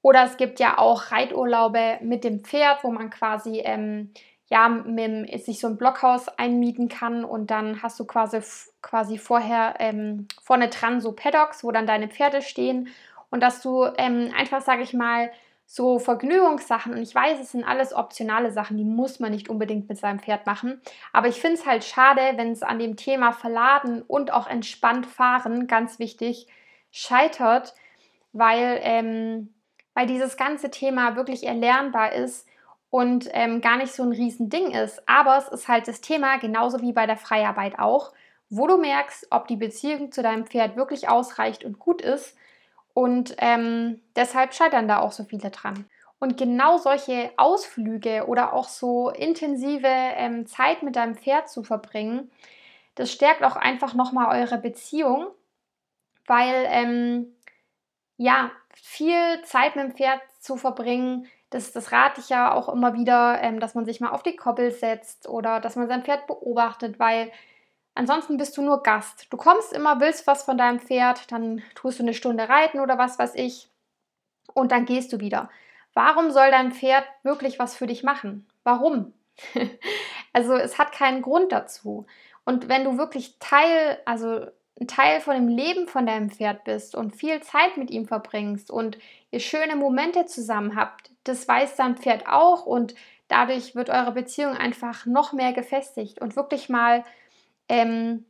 oder 0.01 0.23
es 0.23 0.37
gibt 0.37 0.59
ja 0.59 0.79
auch 0.79 1.11
Reiturlaube 1.11 1.99
mit 2.01 2.23
dem 2.23 2.43
Pferd, 2.43 2.83
wo 2.83 2.91
man 2.91 3.11
quasi 3.11 3.59
ähm, 3.63 4.13
ja, 4.53 4.69
mit, 4.69 5.43
sich 5.43 5.59
so 5.59 5.65
ein 5.65 5.77
Blockhaus 5.77 6.29
einmieten 6.29 6.87
kann 6.87 7.25
und 7.25 7.49
dann 7.49 7.81
hast 7.81 7.99
du 7.99 8.05
quasi, 8.05 8.39
quasi 8.83 9.17
vorher 9.17 9.77
ähm, 9.79 10.27
vorne 10.43 10.67
dran 10.67 11.01
so 11.01 11.11
Paddocks, 11.11 11.63
wo 11.63 11.71
dann 11.71 11.87
deine 11.87 12.07
Pferde 12.07 12.43
stehen 12.43 12.89
und 13.31 13.41
dass 13.41 13.63
du 13.63 13.85
ähm, 13.97 14.31
einfach, 14.37 14.61
sage 14.61 14.83
ich 14.83 14.93
mal, 14.93 15.31
so 15.65 15.97
Vergnügungssachen 15.97 16.93
und 16.93 17.01
ich 17.01 17.15
weiß, 17.15 17.39
es 17.39 17.53
sind 17.53 17.63
alles 17.63 17.95
optionale 17.95 18.51
Sachen, 18.51 18.77
die 18.77 18.83
muss 18.83 19.19
man 19.19 19.31
nicht 19.31 19.49
unbedingt 19.49 19.89
mit 19.89 19.97
seinem 19.97 20.19
Pferd 20.19 20.45
machen, 20.45 20.79
aber 21.13 21.29
ich 21.29 21.41
finde 21.41 21.55
es 21.55 21.65
halt 21.65 21.83
schade, 21.83 22.21
wenn 22.35 22.51
es 22.51 22.61
an 22.61 22.77
dem 22.77 22.95
Thema 22.95 23.31
Verladen 23.31 24.03
und 24.03 24.31
auch 24.31 24.45
entspannt 24.45 25.07
fahren, 25.07 25.65
ganz 25.65 25.97
wichtig, 25.97 26.45
scheitert, 26.91 27.73
weil, 28.33 28.79
ähm, 28.83 29.51
weil 29.95 30.05
dieses 30.05 30.37
ganze 30.37 30.69
Thema 30.69 31.15
wirklich 31.15 31.43
erlernbar 31.43 32.11
ist 32.13 32.47
und 32.93 33.27
ähm, 33.31 33.59
gar 33.59 33.77
nicht 33.77 33.91
so 33.91 34.03
ein 34.03 34.11
Riesending 34.11 34.69
ist. 34.69 35.01
Aber 35.09 35.39
es 35.39 35.47
ist 35.47 35.67
halt 35.67 35.87
das 35.87 35.99
Thema, 35.99 36.37
genauso 36.37 36.79
wie 36.81 36.93
bei 36.93 37.07
der 37.07 37.17
Freiarbeit 37.17 37.79
auch, 37.79 38.13
wo 38.51 38.67
du 38.67 38.77
merkst, 38.77 39.29
ob 39.31 39.47
die 39.47 39.55
Beziehung 39.55 40.11
zu 40.11 40.21
deinem 40.21 40.45
Pferd 40.45 40.75
wirklich 40.75 41.09
ausreicht 41.09 41.63
und 41.63 41.79
gut 41.79 42.03
ist. 42.03 42.37
Und 42.93 43.35
ähm, 43.39 43.99
deshalb 44.15 44.53
scheitern 44.53 44.87
da 44.87 44.99
auch 44.99 45.11
so 45.11 45.23
viele 45.23 45.49
dran. 45.49 45.85
Und 46.19 46.37
genau 46.37 46.77
solche 46.77 47.31
Ausflüge 47.35 48.27
oder 48.27 48.53
auch 48.53 48.67
so 48.67 49.09
intensive 49.09 49.87
ähm, 49.87 50.45
Zeit 50.45 50.83
mit 50.83 50.95
deinem 50.95 51.15
Pferd 51.15 51.49
zu 51.49 51.63
verbringen, 51.63 52.29
das 52.93 53.11
stärkt 53.11 53.43
auch 53.43 53.55
einfach 53.55 53.95
nochmal 53.95 54.39
eure 54.39 54.59
Beziehung, 54.59 55.29
weil 56.27 56.67
ähm, 56.67 57.35
ja, 58.17 58.51
viel 58.75 59.41
Zeit 59.45 59.75
mit 59.75 59.83
dem 59.85 59.95
Pferd 59.95 60.21
zu 60.39 60.57
verbringen, 60.57 61.27
das, 61.53 61.71
das 61.71 61.91
rate 61.91 62.19
ich 62.19 62.29
ja 62.29 62.53
auch 62.53 62.69
immer 62.69 62.93
wieder, 62.93 63.39
ähm, 63.41 63.59
dass 63.59 63.75
man 63.75 63.85
sich 63.85 63.99
mal 63.99 64.09
auf 64.09 64.23
die 64.23 64.35
Koppel 64.35 64.71
setzt 64.71 65.27
oder 65.27 65.59
dass 65.59 65.75
man 65.75 65.87
sein 65.87 66.03
Pferd 66.03 66.27
beobachtet, 66.27 66.99
weil 66.99 67.31
ansonsten 67.95 68.37
bist 68.37 68.57
du 68.57 68.61
nur 68.61 68.81
Gast. 68.83 69.27
Du 69.29 69.37
kommst 69.37 69.73
immer, 69.73 69.99
willst 69.99 70.25
was 70.25 70.43
von 70.43 70.57
deinem 70.57 70.79
Pferd, 70.79 71.31
dann 71.31 71.61
tust 71.75 71.99
du 71.99 72.03
eine 72.03 72.13
Stunde 72.13 72.49
reiten 72.49 72.79
oder 72.79 72.97
was 72.97 73.19
weiß 73.19 73.35
ich 73.35 73.69
und 74.53 74.71
dann 74.71 74.85
gehst 74.85 75.13
du 75.13 75.19
wieder. 75.19 75.49
Warum 75.93 76.31
soll 76.31 76.49
dein 76.49 76.71
Pferd 76.71 77.05
wirklich 77.21 77.59
was 77.59 77.75
für 77.75 77.87
dich 77.87 78.03
machen? 78.03 78.47
Warum? 78.63 79.13
also 80.33 80.55
es 80.55 80.79
hat 80.79 80.91
keinen 80.91 81.21
Grund 81.21 81.51
dazu. 81.51 82.07
Und 82.45 82.67
wenn 82.67 82.83
du 82.83 82.97
wirklich 82.97 83.37
Teil, 83.39 83.99
also 84.05 84.47
ein 84.79 84.87
Teil 84.87 85.21
von 85.21 85.35
dem 85.35 85.47
Leben 85.47 85.87
von 85.87 86.07
deinem 86.07 86.31
Pferd 86.31 86.63
bist 86.63 86.95
und 86.95 87.15
viel 87.15 87.41
Zeit 87.41 87.77
mit 87.77 87.91
ihm 87.91 88.07
verbringst 88.07 88.71
und 88.71 88.97
ihr 89.29 89.39
schöne 89.39 89.75
Momente 89.75 90.25
zusammen 90.25 90.75
habt, 90.75 91.12
das 91.23 91.47
weiß 91.47 91.75
dein 91.75 91.97
Pferd 91.97 92.27
auch 92.27 92.65
und 92.65 92.95
dadurch 93.27 93.75
wird 93.75 93.89
eure 93.89 94.11
Beziehung 94.11 94.55
einfach 94.55 95.05
noch 95.05 95.33
mehr 95.33 95.53
gefestigt. 95.53 96.19
Und 96.19 96.35
wirklich 96.35 96.69
mal 96.69 97.03
ähm, 97.69 98.25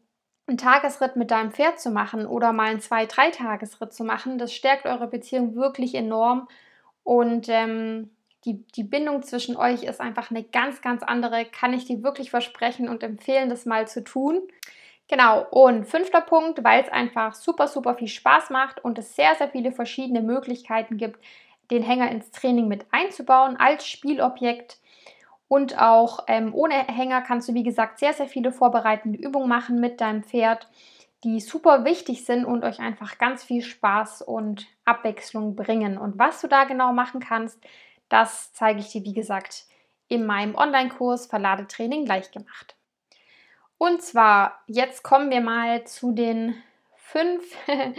einen 0.48 0.58
Tagesritt 0.58 1.16
mit 1.16 1.32
deinem 1.32 1.52
Pferd 1.52 1.80
zu 1.80 1.90
machen 1.90 2.26
oder 2.26 2.52
mal 2.52 2.70
einen 2.70 2.82
zwei, 2.82 3.06
drei 3.06 3.30
Tagesritt 3.30 3.94
zu 3.94 4.04
machen, 4.04 4.38
das 4.38 4.54
stärkt 4.54 4.86
eure 4.86 5.08
Beziehung 5.08 5.56
wirklich 5.56 5.96
enorm. 5.96 6.48
Und 7.04 7.48
ähm, 7.50 8.12
die, 8.46 8.66
die 8.76 8.84
Bindung 8.84 9.24
zwischen 9.24 9.56
euch 9.56 9.84
ist 9.84 10.02
einfach 10.02 10.30
eine 10.30 10.44
ganz, 10.44 10.82
ganz 10.82 11.02
andere, 11.04 11.46
kann 11.46 11.74
ich 11.74 11.86
dir 11.86 12.04
wirklich 12.04 12.30
versprechen 12.30 12.90
und 12.90 13.04
empfehlen, 13.04 13.50
das 13.50 13.66
mal 13.66 13.88
zu 13.88 14.04
tun. 14.04 14.42
Genau, 15.10 15.46
und 15.52 15.86
fünfter 15.86 16.22
Punkt, 16.22 16.64
weil 16.64 16.82
es 16.82 16.90
einfach 16.90 17.36
super, 17.36 17.68
super 17.68 17.96
viel 17.96 18.08
Spaß 18.08 18.50
macht 18.50 18.84
und 18.84 18.98
es 18.98 19.16
sehr, 19.16 19.36
sehr 19.36 19.50
viele 19.50 19.72
verschiedene 19.72 20.22
Möglichkeiten 20.22 20.98
gibt, 20.98 21.20
den 21.72 21.84
Hänger 21.84 22.12
ins 22.12 22.32
Training 22.32 22.68
mit 22.68 22.86
einzubauen 22.92 23.58
als 23.58 23.88
Spielobjekt. 23.88 24.80
Und 25.48 25.80
auch 25.80 26.22
ähm, 26.28 26.54
ohne 26.54 26.74
Hänger 26.74 27.22
kannst 27.22 27.48
du, 27.50 27.54
wie 27.54 27.64
gesagt, 27.64 28.00
sehr, 28.00 28.14
sehr 28.14 28.28
viele 28.28 28.52
vorbereitende 28.52 29.20
Übungen 29.20 29.50
machen 29.50 29.80
mit 29.80 30.02
deinem 30.02 30.24
Pferd, 30.24 30.68
die 31.24 31.40
super 31.40 31.86
wichtig 31.86 32.26
sind 32.26 32.46
und 32.46 32.64
euch 32.64 32.80
einfach 32.80 33.18
ganz 33.18 33.44
viel 33.44 33.62
Spaß 33.62 34.24
und 34.24 34.68
Abwechslung 34.84 35.56
bringen. 35.56 35.98
Und 35.98 36.18
was 36.18 36.42
du 36.42 36.48
da 36.48 36.64
genau 36.66 36.92
machen 36.92 37.20
kannst, 37.20 37.60
das 38.10 38.52
zeige 38.54 38.80
ich 38.80 38.90
dir, 38.90 39.04
wie 39.04 39.14
gesagt, 39.14 39.66
in 40.08 40.26
meinem 40.26 40.56
Online-Kurs 40.56 41.28
Verladetraining 41.28 42.06
gleich 42.06 42.32
gemacht. 42.32 42.76
Und 43.78 44.02
zwar, 44.02 44.62
jetzt 44.68 45.04
kommen 45.04 45.30
wir 45.30 45.42
mal 45.42 45.86
zu 45.86 46.12
den 46.14 46.56
fünf 46.96 47.44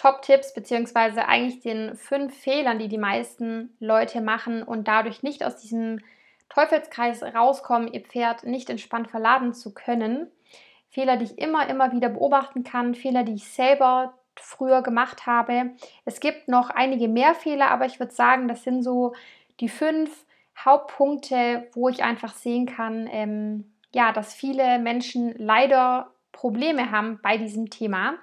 Top-Tipps, 0.00 0.54
beziehungsweise 0.54 1.28
eigentlich 1.28 1.60
den 1.60 1.94
fünf 1.94 2.34
Fehlern, 2.34 2.78
die 2.78 2.88
die 2.88 2.96
meisten 2.96 3.76
Leute 3.80 4.22
machen 4.22 4.62
und 4.62 4.88
dadurch 4.88 5.22
nicht 5.22 5.44
aus 5.44 5.56
diesem 5.56 6.00
Teufelskreis 6.48 7.22
rauskommen, 7.22 7.92
ihr 7.92 8.00
Pferd 8.00 8.44
nicht 8.44 8.70
entspannt 8.70 9.10
verladen 9.10 9.52
zu 9.52 9.74
können. 9.74 10.26
Fehler, 10.88 11.18
die 11.18 11.26
ich 11.26 11.38
immer, 11.38 11.68
immer 11.68 11.92
wieder 11.92 12.08
beobachten 12.08 12.64
kann, 12.64 12.94
Fehler, 12.94 13.24
die 13.24 13.34
ich 13.34 13.50
selber 13.50 14.14
früher 14.36 14.80
gemacht 14.80 15.26
habe. 15.26 15.72
Es 16.06 16.20
gibt 16.20 16.48
noch 16.48 16.70
einige 16.70 17.06
mehr 17.06 17.34
Fehler, 17.34 17.70
aber 17.70 17.84
ich 17.84 18.00
würde 18.00 18.14
sagen, 18.14 18.48
das 18.48 18.64
sind 18.64 18.82
so 18.82 19.12
die 19.60 19.68
fünf 19.68 20.24
Hauptpunkte, 20.64 21.68
wo 21.74 21.90
ich 21.90 22.02
einfach 22.02 22.32
sehen 22.32 22.64
kann, 22.64 23.06
ähm, 23.12 23.70
ja, 23.92 24.12
dass 24.12 24.32
viele 24.32 24.78
Menschen 24.78 25.34
leider 25.36 26.10
Probleme 26.32 26.90
haben 26.90 27.20
bei 27.22 27.36
diesem 27.36 27.68
Thema. 27.68 28.14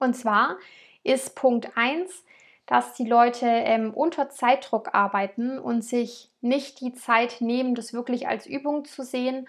Und 0.00 0.14
zwar 0.14 0.56
ist 1.04 1.36
Punkt 1.36 1.70
1, 1.76 2.24
dass 2.66 2.94
die 2.94 3.06
Leute 3.06 3.46
ähm, 3.46 3.92
unter 3.94 4.30
Zeitdruck 4.30 4.94
arbeiten 4.94 5.58
und 5.58 5.82
sich 5.82 6.30
nicht 6.40 6.80
die 6.80 6.92
Zeit 6.92 7.40
nehmen, 7.40 7.74
das 7.74 7.92
wirklich 7.92 8.28
als 8.28 8.46
Übung 8.46 8.84
zu 8.84 9.02
sehen. 9.02 9.48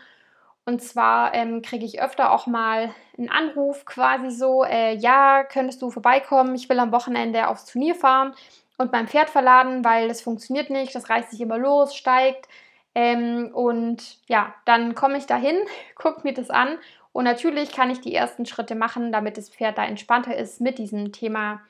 Und 0.66 0.82
zwar 0.82 1.34
ähm, 1.34 1.62
kriege 1.62 1.86
ich 1.86 2.02
öfter 2.02 2.32
auch 2.32 2.48
mal 2.48 2.94
einen 3.18 3.30
Anruf 3.30 3.86
quasi 3.86 4.30
so, 4.30 4.64
äh, 4.64 4.96
ja, 4.96 5.44
könntest 5.44 5.82
du 5.82 5.90
vorbeikommen, 5.90 6.56
ich 6.56 6.70
will 6.70 6.80
am 6.80 6.92
Wochenende 6.92 7.48
aufs 7.48 7.66
Turnier 7.66 7.96
fahren 7.96 8.34
und 8.78 8.92
mein 8.92 9.08
Pferd 9.08 9.30
verladen, 9.30 9.84
weil 9.84 10.08
das 10.08 10.22
funktioniert 10.22 10.70
nicht, 10.70 10.94
das 10.94 11.10
reißt 11.10 11.32
sich 11.32 11.42
immer 11.42 11.58
los, 11.58 11.96
steigt. 11.96 12.48
Ähm, 12.94 13.52
und 13.54 14.18
ja, 14.28 14.54
dann 14.66 14.96
komme 14.96 15.18
ich 15.18 15.26
dahin, 15.26 15.58
gucke 15.96 16.22
mir 16.24 16.34
das 16.34 16.50
an 16.50 16.78
und 17.14 17.26
natürlich 17.26 17.72
kann 17.72 17.90
ich 17.90 18.02
die 18.02 18.16
ersten 18.16 18.46
Schritte 18.46 18.76
machen, 18.76 19.12
damit 19.12 19.38
das 19.38 19.50
Pferd 19.50 19.78
da 19.78 19.86
entspannter 19.86 20.36
ist 20.36 20.62
mit 20.62 20.78
diesem 20.78 21.12
Thema 21.12 21.62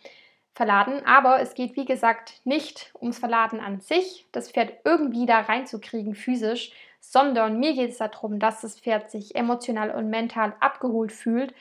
Verladen. 0.53 1.05
Aber 1.05 1.39
es 1.39 1.53
geht, 1.53 1.75
wie 1.75 1.85
gesagt, 1.85 2.41
nicht 2.43 2.91
ums 2.99 3.19
Verladen 3.19 3.59
an 3.59 3.79
sich, 3.79 4.27
das 4.31 4.51
Pferd 4.51 4.73
irgendwie 4.83 5.25
da 5.25 5.39
reinzukriegen 5.39 6.13
physisch, 6.13 6.71
sondern 6.99 7.59
mir 7.59 7.73
geht 7.73 7.91
es 7.91 7.97
darum, 7.97 8.37
dass 8.37 8.61
das 8.61 8.79
Pferd 8.79 9.09
sich 9.09 9.35
emotional 9.35 9.91
und 9.91 10.09
mental 10.09 10.53
abgeholt 10.59 11.11
fühlt 11.11 11.53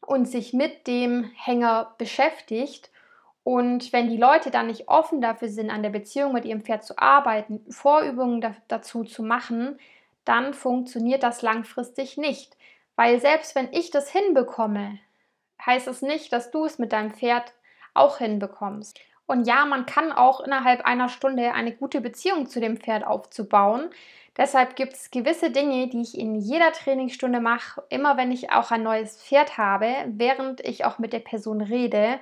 und 0.00 0.26
sich 0.26 0.54
mit 0.54 0.86
dem 0.86 1.30
Hänger 1.36 1.94
beschäftigt 1.98 2.90
und 3.42 3.92
wenn 3.92 4.08
die 4.08 4.16
Leute 4.16 4.50
dann 4.50 4.66
nicht 4.66 4.88
offen 4.88 5.20
dafür 5.20 5.48
sind, 5.48 5.70
an 5.70 5.82
der 5.82 5.90
Beziehung 5.90 6.32
mit 6.32 6.44
ihrem 6.44 6.62
Pferd 6.62 6.84
zu 6.84 6.98
arbeiten, 6.98 7.60
Vorübungen 7.70 8.40
da, 8.40 8.54
dazu 8.68 9.04
zu 9.04 9.22
machen, 9.22 9.78
dann 10.30 10.54
funktioniert 10.54 11.24
das 11.24 11.42
langfristig 11.42 12.16
nicht. 12.16 12.56
Weil 12.94 13.20
selbst 13.20 13.56
wenn 13.56 13.72
ich 13.72 13.90
das 13.90 14.10
hinbekomme, 14.10 14.98
heißt 15.66 15.88
es 15.88 16.02
nicht, 16.02 16.32
dass 16.32 16.52
du 16.52 16.64
es 16.64 16.78
mit 16.78 16.92
deinem 16.92 17.10
Pferd 17.10 17.52
auch 17.94 18.18
hinbekommst. 18.18 19.00
Und 19.26 19.46
ja, 19.46 19.64
man 19.64 19.86
kann 19.86 20.12
auch 20.12 20.40
innerhalb 20.40 20.86
einer 20.86 21.08
Stunde 21.08 21.52
eine 21.52 21.72
gute 21.72 22.00
Beziehung 22.00 22.46
zu 22.46 22.60
dem 22.60 22.76
Pferd 22.76 23.04
aufzubauen. 23.04 23.90
Deshalb 24.36 24.76
gibt 24.76 24.92
es 24.92 25.10
gewisse 25.10 25.50
Dinge, 25.50 25.88
die 25.88 26.02
ich 26.02 26.16
in 26.16 26.36
jeder 26.36 26.72
Trainingsstunde 26.72 27.40
mache, 27.40 27.82
immer 27.88 28.16
wenn 28.16 28.30
ich 28.30 28.52
auch 28.52 28.70
ein 28.70 28.84
neues 28.84 29.20
Pferd 29.20 29.58
habe, 29.58 29.92
während 30.06 30.60
ich 30.60 30.84
auch 30.84 30.98
mit 30.98 31.12
der 31.12 31.18
Person 31.18 31.60
rede 31.60 32.20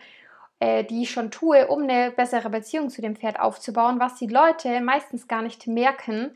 äh, 0.61 0.85
die 0.85 1.03
ich 1.03 1.11
schon 1.11 1.31
tue, 1.31 1.69
um 1.69 1.85
eine 1.85 2.11
bessere 2.11 2.51
Beziehung 2.51 2.91
zu 2.91 3.01
dem 3.01 3.17
Pferd 3.17 3.39
aufzubauen, 3.39 4.01
was 4.01 4.17
die 4.17 4.27
Leute 4.27 4.81
meistens 4.81 5.29
gar 5.29 5.43
nicht 5.43 5.67
merken, 5.67 6.35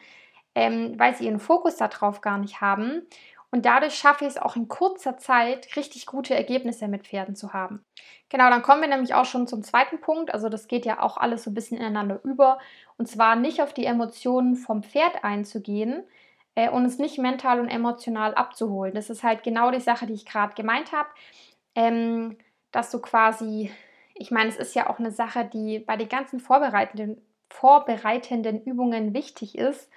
ähm, 0.54 0.94
weil 0.98 1.14
sie 1.14 1.26
ihren 1.26 1.40
Fokus 1.40 1.76
darauf 1.76 2.20
gar 2.20 2.38
nicht 2.38 2.60
haben. 2.60 3.06
Und 3.50 3.66
dadurch 3.66 3.94
schaffe 3.94 4.24
ich 4.24 4.30
es 4.30 4.38
auch 4.38 4.56
in 4.56 4.68
kurzer 4.68 5.18
Zeit, 5.18 5.76
richtig 5.76 6.06
gute 6.06 6.34
Ergebnisse 6.34 6.88
mit 6.88 7.06
Pferden 7.06 7.36
zu 7.36 7.52
haben. 7.52 7.84
Genau, 8.30 8.48
dann 8.48 8.62
kommen 8.62 8.80
wir 8.80 8.88
nämlich 8.88 9.14
auch 9.14 9.26
schon 9.26 9.46
zum 9.46 9.62
zweiten 9.62 10.00
Punkt. 10.00 10.32
Also 10.32 10.48
das 10.48 10.68
geht 10.68 10.86
ja 10.86 11.02
auch 11.02 11.18
alles 11.18 11.44
so 11.44 11.50
ein 11.50 11.54
bisschen 11.54 11.76
ineinander 11.76 12.20
über. 12.24 12.58
Und 12.96 13.06
zwar 13.06 13.36
nicht 13.36 13.60
auf 13.60 13.74
die 13.74 13.84
Emotionen 13.84 14.56
vom 14.56 14.82
Pferd 14.82 15.22
einzugehen 15.22 16.02
äh, 16.54 16.70
und 16.70 16.86
es 16.86 16.98
nicht 16.98 17.18
mental 17.18 17.60
und 17.60 17.68
emotional 17.68 18.34
abzuholen. 18.34 18.94
Das 18.94 19.10
ist 19.10 19.22
halt 19.22 19.42
genau 19.42 19.70
die 19.70 19.80
Sache, 19.80 20.06
die 20.06 20.14
ich 20.14 20.24
gerade 20.24 20.54
gemeint 20.54 20.92
habe. 20.92 21.08
Ähm, 21.74 22.38
dass 22.70 22.90
du 22.90 23.00
quasi 23.00 23.70
ich 24.14 24.30
meine, 24.30 24.48
es 24.48 24.56
ist 24.56 24.74
ja 24.74 24.88
auch 24.88 24.98
eine 24.98 25.10
Sache, 25.10 25.44
die 25.44 25.78
bei 25.78 25.96
den 25.96 26.08
ganzen 26.08 26.40
vorbereitenden, 26.40 27.20
vorbereitenden 27.50 28.62
Übungen 28.62 29.14
wichtig 29.14 29.56
ist, 29.58 29.90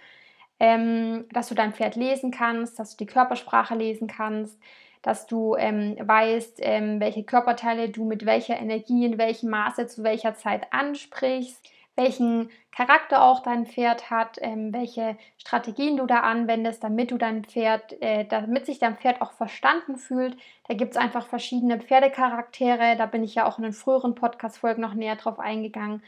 ähm, 0.59 1.25
dass 1.31 1.49
du 1.49 1.55
dein 1.55 1.73
Pferd 1.73 1.95
lesen 1.95 2.31
kannst, 2.31 2.79
dass 2.79 2.95
du 2.95 3.05
die 3.05 3.11
Körpersprache 3.11 3.75
lesen 3.75 4.07
kannst, 4.07 4.59
dass 5.01 5.27
du 5.27 5.55
ähm, 5.55 5.97
weißt, 5.99 6.59
ähm, 6.61 6.99
welche 6.99 7.23
Körperteile 7.23 7.89
du 7.89 8.05
mit 8.05 8.25
welcher 8.25 8.57
Energie 8.57 9.05
in 9.05 9.17
welchem 9.17 9.49
Maße 9.49 9.87
zu 9.87 10.03
welcher 10.03 10.35
Zeit 10.35 10.71
ansprichst 10.71 11.69
welchen 11.95 12.49
Charakter 12.71 13.23
auch 13.23 13.41
dein 13.41 13.65
Pferd 13.65 14.09
hat, 14.09 14.37
ähm, 14.41 14.73
welche 14.73 15.17
Strategien 15.37 15.95
du 15.97 16.05
da 16.05 16.21
anwendest, 16.21 16.83
damit 16.83 17.11
du 17.11 17.17
dein 17.17 17.45
Pferd, 17.45 18.01
äh, 18.01 18.25
damit 18.25 18.65
sich 18.65 18.79
dein 18.79 18.97
Pferd 18.97 19.21
auch 19.21 19.31
verstanden 19.31 19.95
fühlt. 19.95 20.35
Da 20.67 20.73
gibt 20.73 20.91
es 20.91 20.97
einfach 20.97 21.27
verschiedene 21.27 21.79
Pferdecharaktere. 21.79 22.97
Da 22.97 23.05
bin 23.05 23.23
ich 23.23 23.35
ja 23.35 23.45
auch 23.45 23.57
in 23.57 23.63
den 23.63 23.73
früheren 23.73 24.15
Podcast-Folgen 24.15 24.81
noch 24.81 24.93
näher 24.93 25.15
drauf 25.15 25.39
eingegangen, 25.39 26.03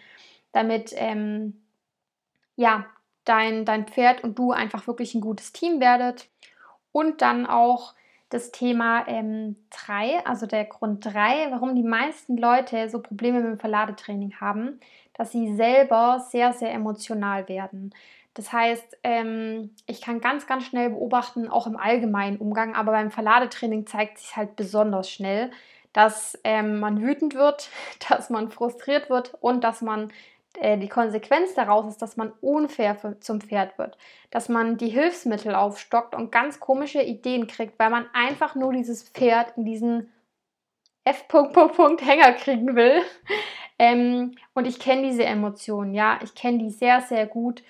damit 0.51 0.93
ähm, 0.95 1.61
ja 2.57 2.85
dein, 3.27 3.65
dein 3.65 3.87
Pferd 3.87 4.23
und 4.23 4.37
du 4.37 4.51
einfach 4.51 4.87
wirklich 4.87 5.15
ein 5.15 5.21
gutes 5.21 5.53
Team 5.53 5.79
werdet. 5.79 6.29
Und 6.91 7.21
dann 7.21 7.45
auch 7.45 7.93
das 8.29 8.51
Thema 8.51 9.03
3, 9.03 9.09
ähm, 9.09 9.55
also 10.25 10.47
der 10.47 10.65
Grund 10.65 11.05
3, 11.05 11.51
warum 11.51 11.75
die 11.75 11.83
meisten 11.83 12.37
Leute 12.37 12.89
so 12.89 13.01
Probleme 13.01 13.39
mit 13.39 13.51
dem 13.51 13.59
Verladetraining 13.59 14.35
haben 14.41 14.79
dass 15.17 15.31
sie 15.31 15.55
selber 15.55 16.25
sehr, 16.29 16.53
sehr 16.53 16.71
emotional 16.71 17.49
werden. 17.49 17.93
Das 18.35 18.53
heißt, 18.53 18.99
ähm, 19.03 19.71
ich 19.87 19.99
kann 19.99 20.21
ganz, 20.21 20.45
ganz 20.45 20.65
schnell 20.65 20.91
beobachten, 20.91 21.49
auch 21.49 21.65
im 21.65 21.75
allgemeinen 21.75 22.37
Umgang, 22.37 22.75
aber 22.75 22.91
beim 22.91 23.09
Verladetraining 23.09 23.87
zeigt 23.87 24.19
sich 24.19 24.37
halt 24.37 24.55
besonders 24.55 25.09
schnell, 25.09 25.49
dass 25.91 26.37
ähm, 26.43 26.79
man 26.79 27.01
wütend 27.01 27.33
wird, 27.33 27.69
dass 28.09 28.29
man 28.29 28.51
frustriert 28.51 29.09
wird 29.09 29.33
und 29.41 29.63
dass 29.63 29.81
man 29.81 30.13
äh, 30.59 30.77
die 30.77 30.89
Konsequenz 30.89 31.53
daraus 31.53 31.87
ist, 31.87 32.01
dass 32.01 32.17
man 32.17 32.31
unfair 32.41 32.97
zum 33.19 33.41
Pferd 33.41 33.77
wird, 33.77 33.97
dass 34.31 34.49
man 34.49 34.77
die 34.77 34.89
Hilfsmittel 34.89 35.53
aufstockt 35.53 36.15
und 36.15 36.31
ganz 36.31 36.59
komische 36.59 37.01
Ideen 37.01 37.47
kriegt, 37.47 37.77
weil 37.77 37.89
man 37.89 38.07
einfach 38.13 38.55
nur 38.55 38.73
dieses 38.73 39.07
Pferd 39.09 39.55
in 39.57 39.65
diesen 39.65 40.11
F. 41.03 41.25
Hänger 41.31 42.33
kriegen 42.33 42.75
will. 42.75 43.01
ähm, 43.79 44.35
und 44.53 44.65
ich 44.65 44.79
kenne 44.79 45.03
diese 45.03 45.25
Emotionen, 45.25 45.93
ja, 45.93 46.19
ich 46.23 46.33
kenne 46.35 46.57
die 46.57 46.71
sehr, 46.71 47.01
sehr 47.01 47.27
gut. 47.27 47.63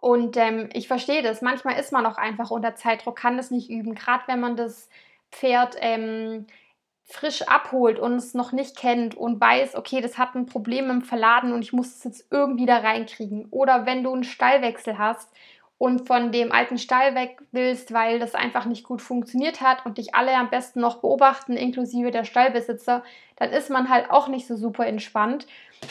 Und 0.00 0.36
ähm, 0.36 0.70
ich 0.72 0.88
verstehe 0.88 1.22
das. 1.22 1.42
Manchmal 1.42 1.78
ist 1.78 1.92
man 1.92 2.06
auch 2.06 2.16
einfach 2.16 2.50
unter 2.50 2.74
Zeitdruck, 2.74 3.16
kann 3.16 3.36
das 3.36 3.50
nicht 3.50 3.70
üben. 3.70 3.94
Gerade 3.94 4.24
wenn 4.26 4.40
man 4.40 4.56
das 4.56 4.88
Pferd 5.30 5.76
ähm, 5.80 6.46
frisch 7.10 7.42
abholt 7.42 7.98
und 7.98 8.14
es 8.14 8.34
noch 8.34 8.52
nicht 8.52 8.76
kennt 8.76 9.14
und 9.14 9.40
weiß, 9.40 9.74
okay, 9.74 10.00
das 10.00 10.18
hat 10.18 10.34
ein 10.34 10.46
Problem 10.46 10.90
im 10.90 11.02
Verladen 11.02 11.52
und 11.52 11.62
ich 11.62 11.72
muss 11.72 11.96
es 11.96 12.04
jetzt 12.04 12.26
irgendwie 12.30 12.66
da 12.66 12.78
reinkriegen. 12.78 13.46
Oder 13.50 13.86
wenn 13.86 14.04
du 14.04 14.12
einen 14.12 14.24
Stallwechsel 14.24 14.98
hast 14.98 15.28
und 15.76 16.06
von 16.06 16.30
dem 16.30 16.52
alten 16.52 16.78
Stall 16.78 17.14
weg 17.14 17.40
willst, 17.52 17.92
weil 17.92 18.18
das 18.18 18.34
einfach 18.34 18.66
nicht 18.66 18.84
gut 18.84 19.00
funktioniert 19.00 19.60
hat 19.60 19.86
und 19.86 19.98
dich 19.98 20.14
alle 20.14 20.34
am 20.34 20.50
besten 20.50 20.80
noch 20.80 20.98
beobachten, 20.98 21.56
inklusive 21.56 22.10
der 22.10 22.24
Stallbesitzer, 22.24 23.02
dann 23.36 23.50
ist 23.50 23.70
man 23.70 23.88
halt 23.88 24.10
auch 24.10 24.28
nicht 24.28 24.46
so 24.46 24.56
super 24.56 24.86
entspannt. 24.86 25.46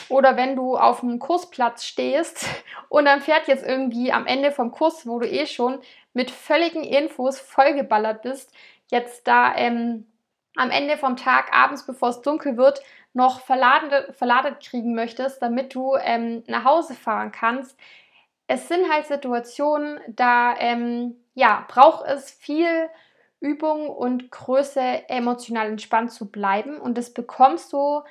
Oder 0.08 0.36
wenn 0.36 0.54
du 0.54 0.76
auf 0.76 1.02
einem 1.02 1.18
Kursplatz 1.18 1.84
stehst 1.84 2.46
und 2.88 3.04
dann 3.04 3.20
fährt 3.20 3.48
jetzt 3.48 3.66
irgendwie 3.66 4.12
am 4.12 4.26
Ende 4.26 4.52
vom 4.52 4.70
Kurs, 4.70 5.06
wo 5.06 5.18
du 5.18 5.28
eh 5.28 5.46
schon 5.46 5.80
mit 6.14 6.30
völligen 6.30 6.84
Infos 6.84 7.40
vollgeballert 7.40 8.22
bist, 8.22 8.52
jetzt 8.90 9.26
da 9.26 9.54
ähm, 9.56 10.06
am 10.56 10.70
Ende 10.70 10.96
vom 10.96 11.16
Tag, 11.16 11.52
abends, 11.52 11.86
bevor 11.86 12.10
es 12.10 12.22
dunkel 12.22 12.56
wird, 12.56 12.82
noch 13.12 13.40
verladet, 13.40 14.14
verladet 14.16 14.60
kriegen 14.60 14.94
möchtest, 14.94 15.42
damit 15.42 15.74
du 15.74 15.96
ähm, 15.96 16.44
nach 16.46 16.64
Hause 16.64 16.94
fahren 16.94 17.32
kannst, 17.32 17.76
es 18.52 18.66
sind 18.66 18.90
halt 18.90 19.06
Situationen, 19.06 20.00
da 20.08 20.56
ähm, 20.58 21.14
ja, 21.34 21.64
braucht 21.68 22.04
es 22.04 22.32
viel 22.32 22.88
Übung 23.38 23.88
und 23.88 24.32
Größe, 24.32 25.08
emotional 25.08 25.68
entspannt 25.68 26.10
zu 26.10 26.32
bleiben. 26.32 26.78
Und 26.78 26.98
das 26.98 27.14
bekommst 27.14 27.72
du 27.72 28.02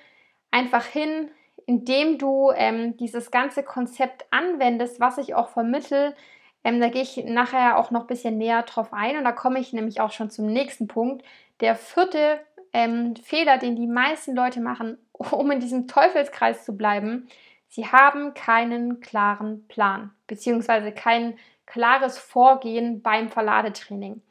einfach 0.50 0.86
hin, 0.86 1.30
indem 1.66 2.18
du 2.18 2.52
ähm, 2.56 2.96
dieses 2.96 3.32
ganze 3.32 3.64
Konzept 3.64 4.26
anwendest, 4.32 5.02
was 5.02 5.18
ich 5.18 5.36
auch 5.36 5.50
vermittel. 5.50 6.16
Ähm, 6.64 6.80
da 6.80 6.90
gehe 6.90 7.02
ich 7.02 7.18
nachher 7.26 7.78
auch 7.78 7.92
noch 7.92 8.02
ein 8.02 8.08
bisschen 8.08 8.38
näher 8.38 8.64
drauf 8.64 8.94
ein 8.94 9.18
und 9.18 9.24
da 9.24 9.32
komme 9.32 9.60
ich 9.60 9.74
nämlich 9.74 10.02
auch 10.02 10.12
schon 10.12 10.30
zum 10.30 10.48
nächsten 10.48 10.88
Punkt. 10.88 11.26
Der 11.62 11.76
vierte 11.76 12.40
ähm, 12.74 13.16
Fehler, 13.16 13.58
den 13.58 13.76
die 13.76 13.88
meisten 13.88 14.36
Leute 14.36 14.62
machen, 14.62 14.98
um 15.14 15.52
in 15.52 15.60
diesem 15.60 15.88
Teufelskreis 15.88 16.66
zu 16.66 16.76
bleiben, 16.76 17.28
Sie 17.72 17.86
haben 17.86 18.34
keinen 18.34 19.00
klaren 19.00 19.68
Plan 19.68 20.12
beziehungsweise 20.26 20.92
kein 20.92 21.38
klares 21.68 22.18
Vorgehen 22.18 23.04
beim 23.04 23.30
Verladetraining. 23.30 24.24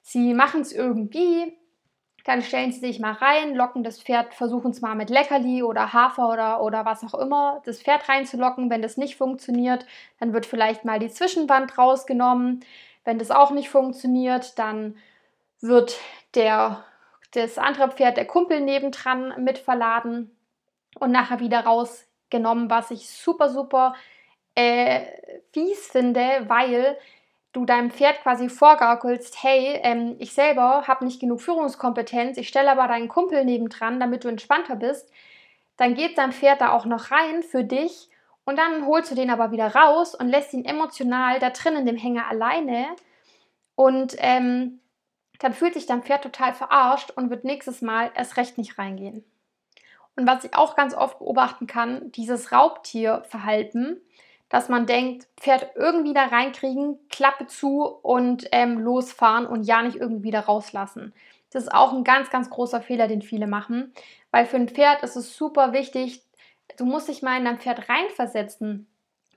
Sie 0.00 0.34
machen 0.34 0.62
es 0.62 0.72
irgendwie, 0.72 1.56
dann 2.24 2.42
stellen 2.42 2.72
sie 2.72 2.80
sich 2.80 3.00
mal 3.00 3.12
rein, 3.12 3.54
locken 3.54 3.82
das 3.82 4.00
Pferd, 4.00 4.34
versuchen 4.34 4.70
es 4.70 4.80
mal 4.80 4.94
mit 4.94 5.10
Leckerli 5.10 5.62
oder 5.62 5.92
Hafer 5.92 6.28
oder, 6.28 6.62
oder 6.62 6.84
was 6.84 7.02
auch 7.02 7.18
immer, 7.18 7.62
das 7.64 7.82
Pferd 7.82 8.08
reinzulocken. 8.08 8.70
Wenn 8.70 8.82
das 8.82 8.96
nicht 8.96 9.16
funktioniert, 9.16 9.86
dann 10.20 10.32
wird 10.32 10.46
vielleicht 10.46 10.84
mal 10.84 10.98
die 10.98 11.10
Zwischenwand 11.10 11.76
rausgenommen. 11.78 12.64
Wenn 13.04 13.18
das 13.18 13.30
auch 13.30 13.50
nicht 13.50 13.70
funktioniert, 13.70 14.58
dann 14.58 14.96
wird 15.60 15.98
der, 16.34 16.84
das 17.32 17.58
andere 17.58 17.90
Pferd, 17.90 18.16
der 18.16 18.26
Kumpel 18.26 18.60
nebendran 18.60 19.34
mit 19.42 19.58
verladen 19.58 20.30
und 21.00 21.10
nachher 21.10 21.40
wieder 21.40 21.60
raus 21.60 22.06
genommen, 22.30 22.70
was 22.70 22.90
ich 22.90 23.08
super, 23.08 23.48
super 23.48 23.94
äh, 24.54 25.00
fies 25.52 25.88
finde, 25.88 26.44
weil 26.46 26.96
du 27.52 27.66
deinem 27.66 27.90
Pferd 27.90 28.22
quasi 28.22 28.48
vorgaukelst, 28.48 29.42
hey, 29.42 29.78
ähm, 29.82 30.16
ich 30.18 30.32
selber 30.32 30.84
habe 30.86 31.04
nicht 31.04 31.20
genug 31.20 31.40
Führungskompetenz, 31.40 32.38
ich 32.38 32.48
stelle 32.48 32.70
aber 32.70 32.88
deinen 32.88 33.08
Kumpel 33.08 33.44
nebendran, 33.44 34.00
damit 34.00 34.24
du 34.24 34.28
entspannter 34.28 34.76
bist, 34.76 35.10
dann 35.76 35.94
geht 35.94 36.18
dein 36.18 36.32
Pferd 36.32 36.60
da 36.60 36.72
auch 36.72 36.86
noch 36.86 37.10
rein 37.10 37.42
für 37.42 37.64
dich 37.64 38.08
und 38.44 38.58
dann 38.58 38.86
holst 38.86 39.10
du 39.10 39.14
den 39.14 39.30
aber 39.30 39.52
wieder 39.52 39.74
raus 39.74 40.14
und 40.14 40.28
lässt 40.28 40.52
ihn 40.54 40.64
emotional 40.64 41.38
da 41.38 41.50
drin 41.50 41.76
in 41.76 41.86
dem 41.86 41.96
Hänger 41.96 42.28
alleine 42.28 42.86
und 43.74 44.14
ähm, 44.18 44.80
dann 45.38 45.52
fühlt 45.52 45.74
sich 45.74 45.86
dein 45.86 46.02
Pferd 46.02 46.22
total 46.22 46.54
verarscht 46.54 47.10
und 47.10 47.30
wird 47.30 47.44
nächstes 47.44 47.82
Mal 47.82 48.10
erst 48.14 48.36
recht 48.36 48.58
nicht 48.58 48.78
reingehen. 48.78 49.24
Und 50.14 50.26
was 50.26 50.44
ich 50.44 50.54
auch 50.54 50.76
ganz 50.76 50.94
oft 50.94 51.18
beobachten 51.18 51.66
kann, 51.66 52.12
dieses 52.12 52.52
Raubtierverhalten, 52.52 54.00
dass 54.52 54.68
man 54.68 54.84
denkt, 54.84 55.28
Pferd 55.38 55.70
irgendwie 55.76 56.12
da 56.12 56.26
reinkriegen, 56.26 56.98
Klappe 57.08 57.46
zu 57.46 57.84
und 57.84 58.46
ähm, 58.52 58.78
losfahren 58.78 59.46
und 59.46 59.62
ja 59.62 59.80
nicht 59.80 59.96
irgendwie 59.96 60.30
da 60.30 60.40
rauslassen. 60.40 61.14
Das 61.50 61.62
ist 61.62 61.72
auch 61.72 61.94
ein 61.94 62.04
ganz, 62.04 62.28
ganz 62.28 62.50
großer 62.50 62.82
Fehler, 62.82 63.08
den 63.08 63.22
viele 63.22 63.46
machen, 63.46 63.94
weil 64.30 64.44
für 64.44 64.58
ein 64.58 64.68
Pferd 64.68 65.02
ist 65.02 65.16
es 65.16 65.34
super 65.34 65.72
wichtig, 65.72 66.22
du 66.76 66.84
musst 66.84 67.08
dich 67.08 67.22
mal 67.22 67.38
in 67.38 67.46
dein 67.46 67.60
Pferd 67.60 67.88
reinversetzen. 67.88 68.86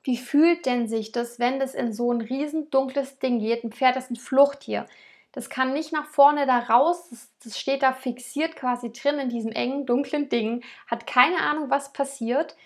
Wie 0.04 0.18
fühlt 0.18 0.66
denn 0.66 0.90
sich 0.90 1.14
das, 1.14 1.40
wenn 1.40 1.62
das 1.62 1.76
in 1.76 1.94
so 1.94 2.12
ein 2.12 2.20
riesen 2.20 2.70
dunkles 2.70 3.18
Ding 3.18 3.40
geht? 3.40 3.64
Ein 3.64 3.72
Pferd 3.72 3.96
ist 3.96 4.12
ein 4.12 4.18
Fluchttier. 4.18 4.86
Das 5.32 5.50
kann 5.50 5.72
nicht 5.72 5.94
nach 5.94 6.08
vorne 6.08 6.46
da 6.46 6.60
raus, 6.60 7.08
das, 7.10 7.32
das 7.42 7.58
steht 7.58 7.84
da 7.84 7.94
fixiert 7.94 8.58
quasi 8.58 8.92
drin 8.92 9.20
in 9.20 9.30
diesem 9.30 9.54
engen, 9.54 9.86
dunklen 9.86 10.28
Ding, 10.28 10.62
hat 10.88 11.08
keine 11.08 11.38
Ahnung, 11.38 11.70
was 11.70 11.94
passiert 11.94 12.58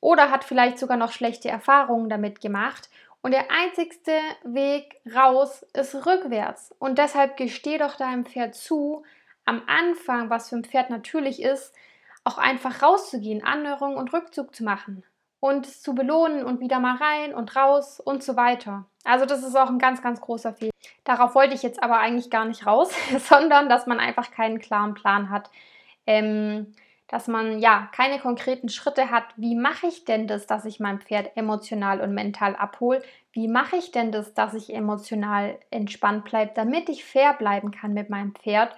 oder 0.00 0.30
hat 0.30 0.44
vielleicht 0.44 0.78
sogar 0.78 0.96
noch 0.96 1.12
schlechte 1.12 1.48
Erfahrungen 1.48 2.08
damit 2.08 2.40
gemacht. 2.40 2.88
Und 3.20 3.32
der 3.32 3.50
einzigste 3.50 4.12
Weg 4.44 5.00
raus 5.14 5.66
ist 5.74 6.06
rückwärts. 6.06 6.74
Und 6.78 6.98
deshalb 6.98 7.36
gesteh 7.36 7.78
doch 7.78 7.96
deinem 7.96 8.24
Pferd 8.24 8.54
zu, 8.54 9.04
am 9.44 9.62
Anfang, 9.66 10.30
was 10.30 10.48
für 10.48 10.56
ein 10.56 10.64
Pferd 10.64 10.90
natürlich 10.90 11.42
ist, 11.42 11.74
auch 12.24 12.38
einfach 12.38 12.82
rauszugehen, 12.82 13.42
Annäherung 13.42 13.96
und 13.96 14.12
Rückzug 14.12 14.54
zu 14.54 14.62
machen 14.62 15.04
und 15.40 15.66
zu 15.66 15.94
belohnen 15.94 16.44
und 16.44 16.60
wieder 16.60 16.80
mal 16.80 16.96
rein 16.96 17.34
und 17.34 17.56
raus 17.56 18.00
und 18.00 18.22
so 18.22 18.36
weiter. 18.36 18.86
Also 19.04 19.24
das 19.24 19.42
ist 19.42 19.56
auch 19.56 19.68
ein 19.68 19.78
ganz, 19.78 20.02
ganz 20.02 20.20
großer 20.20 20.52
Fehler. 20.52 20.72
Darauf 21.04 21.34
wollte 21.34 21.54
ich 21.54 21.62
jetzt 21.62 21.82
aber 21.82 21.98
eigentlich 21.98 22.30
gar 22.30 22.44
nicht 22.44 22.66
raus, 22.66 22.92
sondern 23.18 23.68
dass 23.68 23.86
man 23.86 24.00
einfach 24.00 24.30
keinen 24.30 24.58
klaren 24.58 24.94
Plan 24.94 25.30
hat. 25.30 25.50
Ähm, 26.06 26.74
dass 27.08 27.26
man 27.26 27.58
ja 27.58 27.88
keine 27.92 28.18
konkreten 28.18 28.68
Schritte 28.68 29.10
hat. 29.10 29.24
Wie 29.36 29.54
mache 29.54 29.86
ich 29.86 30.04
denn 30.04 30.26
das, 30.26 30.46
dass 30.46 30.64
ich 30.64 30.78
mein 30.78 31.00
Pferd 31.00 31.36
emotional 31.36 32.00
und 32.00 32.14
mental 32.14 32.54
abhole? 32.54 33.02
Wie 33.32 33.48
mache 33.48 33.76
ich 33.76 33.90
denn 33.90 34.12
das, 34.12 34.34
dass 34.34 34.54
ich 34.54 34.72
emotional 34.72 35.58
entspannt 35.70 36.24
bleibe, 36.24 36.52
damit 36.54 36.88
ich 36.88 37.04
fair 37.04 37.34
bleiben 37.34 37.70
kann 37.70 37.94
mit 37.94 38.10
meinem 38.10 38.34
Pferd 38.34 38.76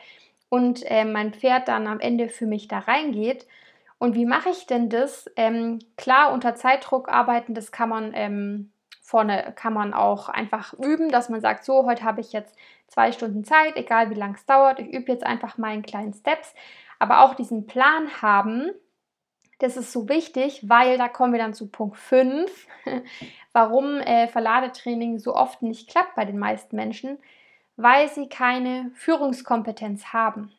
und 0.48 0.82
äh, 0.88 1.04
mein 1.04 1.32
Pferd 1.32 1.68
dann 1.68 1.86
am 1.86 2.00
Ende 2.00 2.28
für 2.28 2.46
mich 2.46 2.68
da 2.68 2.78
reingeht? 2.78 3.46
Und 3.98 4.14
wie 4.14 4.26
mache 4.26 4.50
ich 4.50 4.66
denn 4.66 4.88
das? 4.88 5.30
Ähm, 5.36 5.80
klar, 5.96 6.32
unter 6.32 6.54
Zeitdruck 6.54 7.08
arbeiten, 7.08 7.54
das 7.54 7.72
kann 7.72 7.88
man 7.88 8.12
ähm, 8.14 8.70
vorne 9.10 9.52
kann 9.56 9.72
man 9.72 9.92
auch 9.92 10.28
einfach 10.28 10.72
üben, 10.74 11.08
dass 11.10 11.28
man 11.28 11.40
sagt, 11.40 11.64
so, 11.64 11.84
heute 11.84 12.04
habe 12.04 12.20
ich 12.20 12.32
jetzt 12.32 12.56
zwei 12.86 13.10
Stunden 13.10 13.44
Zeit, 13.44 13.76
egal 13.76 14.08
wie 14.10 14.14
lange 14.14 14.34
es 14.36 14.46
dauert, 14.46 14.78
ich 14.78 14.86
übe 14.86 15.10
jetzt 15.10 15.26
einfach 15.26 15.58
in 15.58 15.82
kleinen 15.82 16.14
Steps. 16.14 16.54
Aber 17.00 17.22
auch 17.22 17.34
diesen 17.34 17.66
Plan 17.66 18.22
haben, 18.22 18.70
das 19.58 19.76
ist 19.76 19.90
so 19.90 20.08
wichtig, 20.08 20.68
weil 20.68 20.96
da 20.96 21.08
kommen 21.08 21.32
wir 21.32 21.40
dann 21.40 21.54
zu 21.54 21.68
Punkt 21.68 21.96
5, 21.96 22.68
warum 23.52 23.96
äh, 23.96 24.28
Verladetraining 24.28 25.18
so 25.18 25.34
oft 25.34 25.62
nicht 25.62 25.90
klappt 25.90 26.14
bei 26.14 26.24
den 26.24 26.38
meisten 26.38 26.76
Menschen, 26.76 27.18
weil 27.76 28.08
sie 28.08 28.28
keine 28.28 28.92
Führungskompetenz 28.94 30.12
haben. 30.12 30.52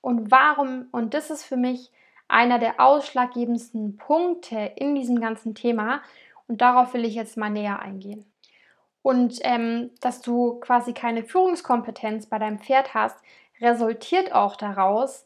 Und 0.00 0.30
warum, 0.30 0.86
und 0.92 1.14
das 1.14 1.30
ist 1.30 1.44
für 1.44 1.56
mich 1.56 1.90
einer 2.28 2.58
der 2.58 2.80
ausschlaggebendsten 2.80 3.96
Punkte 3.96 4.72
in 4.76 4.94
diesem 4.94 5.20
ganzen 5.20 5.54
Thema, 5.54 6.02
und 6.48 6.60
darauf 6.60 6.94
will 6.94 7.04
ich 7.04 7.14
jetzt 7.14 7.36
mal 7.36 7.50
näher 7.50 7.80
eingehen. 7.80 8.24
Und 9.02 9.38
ähm, 9.42 9.90
dass 10.00 10.20
du 10.20 10.60
quasi 10.60 10.92
keine 10.92 11.24
Führungskompetenz 11.24 12.26
bei 12.26 12.38
deinem 12.38 12.58
Pferd 12.58 12.94
hast, 12.94 13.18
resultiert 13.60 14.32
auch 14.32 14.56
daraus, 14.56 15.25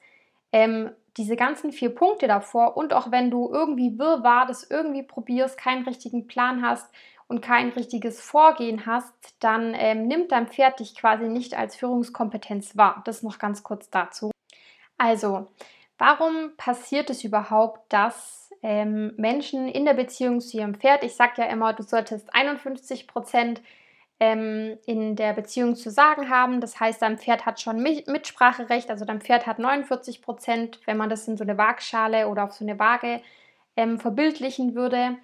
ähm, 0.53 0.91
diese 1.17 1.37
ganzen 1.37 1.73
vier 1.73 1.95
Punkte 1.95 2.29
davor 2.29 2.77
und 2.77 2.95
auch 2.95 3.11
wenn 3.11 3.31
du 3.31 3.51
irgendwie 3.53 3.99
wirrwarr 3.99 4.47
das 4.47 4.69
irgendwie 4.69 5.03
probierst, 5.03 5.59
keinen 5.59 5.85
richtigen 5.85 6.27
Plan 6.27 6.63
hast 6.63 6.89
und 7.27 7.43
kein 7.43 7.71
richtiges 7.71 8.21
Vorgehen 8.21 8.87
hast, 8.87 9.15
dann 9.41 9.75
ähm, 9.75 10.07
nimmt 10.07 10.33
dein 10.33 10.49
Pferd 10.49 10.81
dich 10.81 10.97
quasi 10.97 11.29
nicht 11.29 11.55
als 11.55 11.77
Führungskompetenz 11.77 12.77
wahr. 12.77 13.03
Das 13.05 13.23
noch 13.23 13.39
ganz 13.39 13.63
kurz 13.63 13.91
dazu. 13.91 14.31
Also, 14.99 15.49
warum 15.99 16.57
passiert 16.57 17.11
es 17.11 17.25
überhaupt, 17.25 17.93
dass 17.93 18.41
ähm, 18.63 19.13
Menschen 19.17 19.69
in 19.69 19.85
der 19.85 19.95
Beziehung 19.95 20.41
zu 20.41 20.59
ihrem 20.59 20.75
Pferd. 20.75 21.03
Ich 21.05 21.15
sage 21.15 21.43
ja 21.43 21.45
immer, 21.45 21.73
du 21.73 21.83
solltest 21.83 22.35
51 22.35 23.07
Prozent 23.07 23.63
ähm, 24.21 24.79
in 24.85 25.17
der 25.17 25.33
Beziehung 25.33 25.75
zu 25.75 25.91
sagen 25.91 26.29
haben. 26.29 26.61
Das 26.61 26.79
heißt, 26.79 27.01
dein 27.01 27.19
Pferd 27.19 27.47
hat 27.47 27.61
schon 27.61 27.83
Mitspracherecht. 27.83 28.91
Also 28.91 29.07
dein 29.07 29.23
Pferd 29.23 29.47
hat 29.47 29.59
49 29.59 30.21
Prozent, 30.21 30.79
wenn 30.85 30.99
man 30.99 31.09
das 31.09 31.27
in 31.27 31.39
so 31.39 31.45
eine 31.45 31.57
Waagschale 31.57 32.29
oder 32.29 32.45
auf 32.45 32.53
so 32.53 32.65
eine 32.65 32.79
Waage 32.79 33.23
ähm, 33.77 33.99
verbildlichen 33.99 34.75
würde, 34.75 35.17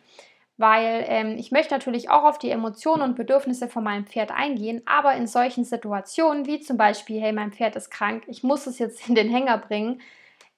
weil 0.57 1.05
ähm, 1.09 1.37
ich 1.37 1.53
möchte 1.53 1.75
natürlich 1.75 2.09
auch 2.09 2.25
auf 2.25 2.39
die 2.39 2.51
Emotionen 2.51 3.03
und 3.03 3.17
Bedürfnisse 3.17 3.69
von 3.69 3.85
meinem 3.85 4.07
Pferd 4.07 4.31
eingehen, 4.31 4.83
aber 4.87 5.15
in 5.15 5.27
solchen 5.27 5.65
Situationen 5.65 6.47
wie 6.47 6.61
zum 6.61 6.79
Beispiel, 6.79 7.21
hey, 7.21 7.33
mein 7.33 7.53
Pferd 7.53 7.77
ist 7.77 7.91
krank, 7.91 8.25
ich 8.27 8.43
muss 8.43 8.67
es 8.67 8.79
jetzt 8.79 9.09
in 9.09 9.15
den 9.15 9.29
Hänger 9.29 9.59
bringen 9.59 10.01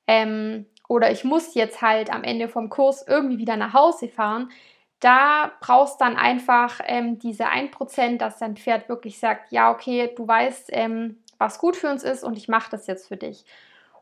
ähm, 0.07 0.67
oder 0.89 1.11
ich 1.11 1.25
muss 1.25 1.55
jetzt 1.55 1.83
halt 1.83 2.13
am 2.13 2.23
Ende 2.23 2.49
vom 2.49 2.69
Kurs 2.69 3.05
irgendwie 3.07 3.39
wieder 3.39 3.57
nach 3.57 3.73
Hause 3.73 4.09
fahren, 4.09 4.51
da 5.01 5.53
brauchst 5.61 6.01
dann 6.01 6.17
einfach 6.17 6.81
ähm, 6.85 7.19
diese 7.19 7.47
1%, 7.49 8.19
dass 8.19 8.39
dein 8.39 8.57
Pferd 8.57 8.89
wirklich 8.89 9.19
sagt, 9.19 9.53
ja, 9.53 9.71
okay, 9.71 10.13
du 10.17 10.27
weißt, 10.27 10.71
ähm, 10.73 11.23
was 11.39 11.59
gut 11.59 11.77
für 11.77 11.89
uns 11.91 12.03
ist 12.03 12.25
und 12.25 12.37
ich 12.37 12.49
mache 12.49 12.71
das 12.71 12.87
jetzt 12.87 13.09
für 13.09 13.17
dich. 13.17 13.45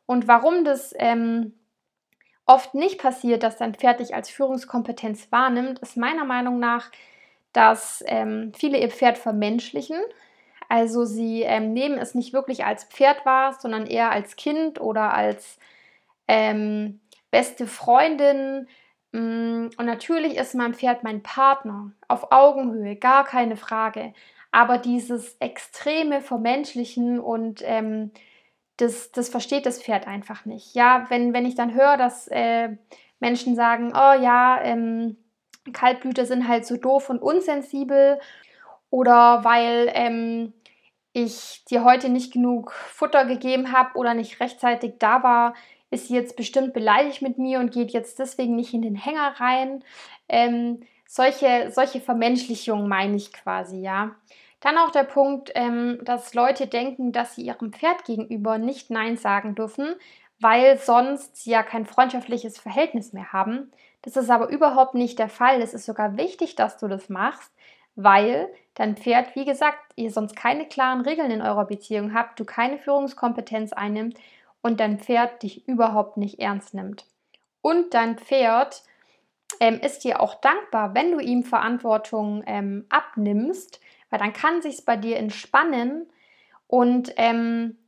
Und 0.07 0.27
warum 0.29 0.65
das 0.65 0.95
ähm, 0.97 1.55
oft 2.47 2.75
nicht 2.75 2.99
passiert, 2.99 3.43
dass 3.43 3.57
dein 3.57 3.75
Pferd 3.75 4.01
dich 4.01 4.15
als 4.15 4.31
Führungskompetenz 4.31 5.31
wahrnimmt, 5.31 5.81
ist 5.81 5.97
meiner 5.97 6.25
Meinung 6.25 6.59
nach, 6.59 6.91
dass 7.53 8.03
ähm, 8.07 8.53
viele 8.57 8.79
ihr 8.79 8.91
Pferd 8.91 9.19
vermenschlichen. 9.19 9.99
Also 10.69 11.05
sie 11.05 11.43
ähm, 11.43 11.73
nehmen 11.73 11.99
es 11.99 12.15
nicht 12.15 12.33
wirklich 12.33 12.65
als 12.65 12.85
Pferd 12.85 13.25
wahr, 13.27 13.55
sondern 13.59 13.87
eher 13.87 14.11
als 14.11 14.37
Kind 14.37 14.81
oder 14.81 15.13
als 15.13 15.59
ähm, 16.29 17.01
beste 17.31 17.67
Freundin. 17.67 18.69
Mm, 19.17 19.71
und 19.79 19.87
natürlich 19.87 20.37
ist 20.37 20.55
mein 20.55 20.75
Pferd 20.75 21.03
mein 21.03 21.23
Partner 21.23 21.93
auf 22.07 22.33
Augenhöhe, 22.33 22.97
gar 22.97 23.25
keine 23.25 23.57
Frage. 23.57 24.13
Aber 24.53 24.77
dieses 24.77 25.37
extreme 25.41 26.21
Vermenschlichen 26.21 27.19
und 27.19 27.63
ähm, 27.65 28.11
das, 28.77 29.13
das 29.13 29.31
versteht 29.31 29.65
das 29.65 29.83
Pferd 29.83 30.07
einfach 30.07 30.45
nicht. 30.45 30.75
Ja, 30.75 31.07
wenn, 31.09 31.33
wenn 31.33 31.47
ich 31.47 31.55
dann 31.55 31.73
höre, 31.73 31.97
dass 31.97 32.29
äh, 32.29 32.77
Menschen 33.19 33.55
sagen, 33.55 33.93
oh 33.95 34.21
ja, 34.21 34.61
ähm, 34.63 35.17
Kaltblüter 35.73 36.27
sind 36.27 36.47
halt 36.47 36.67
so 36.67 36.77
doof 36.77 37.09
und 37.09 37.23
unsensibel 37.23 38.21
oder 38.91 39.45
weil 39.45 39.91
ähm, 39.95 40.53
ich 41.15 41.65
dir 41.71 41.85
heute 41.85 42.11
nicht 42.11 42.35
genug 42.35 42.73
Futter 42.73 43.25
gegeben 43.25 43.73
habe 43.73 43.97
oder 43.97 44.13
nicht 44.13 44.41
rechtzeitig 44.41 44.97
da 44.99 45.23
war, 45.23 45.55
ist 45.91 46.09
sie 46.09 46.15
jetzt 46.15 46.37
bestimmt 46.37 46.73
beleidigt 46.73 47.23
mit 47.23 47.39
mir 47.39 47.61
und 47.61 47.73
geht 47.73 47.91
jetzt 47.93 48.19
deswegen 48.19 48.57
nicht 48.57 48.75
in 48.75 48.83
den 48.83 48.97
Hänger 48.97 49.35
rein. 49.39 49.85
Ähm, 50.29 50.81
solche, 51.07 51.71
solche 51.71 52.01
Vermenschlichungen 52.01 52.89
meine 52.89 53.17
ich 53.17 53.33
quasi, 53.33 53.81
ja. 53.81 54.15
Dann 54.61 54.79
auch 54.79 54.91
der 54.91 55.05
Punkt, 55.05 55.53
ähm, 55.55 55.99
dass 56.03 56.35
Leute 56.35 56.67
denken, 56.67 57.13
dass 57.13 57.37
sie 57.37 57.43
ihrem 57.43 57.73
Pferd 57.73 58.05
gegenüber 58.05 58.59
nicht 58.59 58.91
Nein 58.91 59.17
sagen 59.17 59.55
dürfen, 59.55 59.95
weil 60.41 60.79
sonst 60.79 61.37
sie 61.37 61.51
ja 61.51 61.63
kein 61.63 61.87
freundschaftliches 61.87 62.59
Verhältnis 62.59 63.13
mehr 63.13 63.33
haben. 63.33 63.71
Das 64.03 64.17
ist 64.17 64.31
aber 64.31 64.49
überhaupt 64.49 64.95
nicht 64.95 65.19
der 65.19 65.29
Fall. 65.29 65.61
Es 65.61 65.75
ist 65.75 65.87
sogar 65.87 66.17
wichtig, 66.17 66.57
dass 66.57 66.79
du 66.79 66.89
das 66.89 67.09
machst, 67.09 67.53
weil 67.95 68.49
dein 68.75 68.97
Pferd, 68.97 69.35
wie 69.35 69.45
gesagt, 69.45 69.79
ihr 69.95 70.11
sonst 70.11 70.37
keine 70.37 70.67
klaren 70.67 71.03
Regeln 71.03 71.31
in 71.31 71.43
eurer 71.43 71.67
Beziehung 71.67 72.13
habt, 72.15 72.39
du 72.41 72.45
keine 72.45 72.79
Führungskompetenz 72.79 73.73
einnimmt 73.73 74.19
und 74.67 74.81
dein 74.81 74.99
Pferd 74.99 75.45
dich 75.45 75.69
überhaupt 75.69 76.17
nicht 76.17 76.41
ernst 76.41 76.75
nimmt. 76.75 77.07
Und 77.63 77.95
dein 77.95 78.19
Pferd 78.19 78.83
ähm, 79.61 79.79
ist 79.79 80.01
dir 80.01 80.21
auch 80.21 80.35
dankbar, 80.41 80.93
wenn 80.93 81.13
du 81.13 81.21
ihm 81.21 81.45
Verantwortung 81.45 82.43
ähm, 82.49 82.85
abnimmst, 82.89 83.81
weil 84.11 84.19
dann 84.19 84.33
kann 84.33 84.63
sich 84.63 84.85
bei 84.85 84.97
dir 84.97 85.19
entspannen 85.19 86.11
und 86.67 87.13
ähm, 87.17 87.79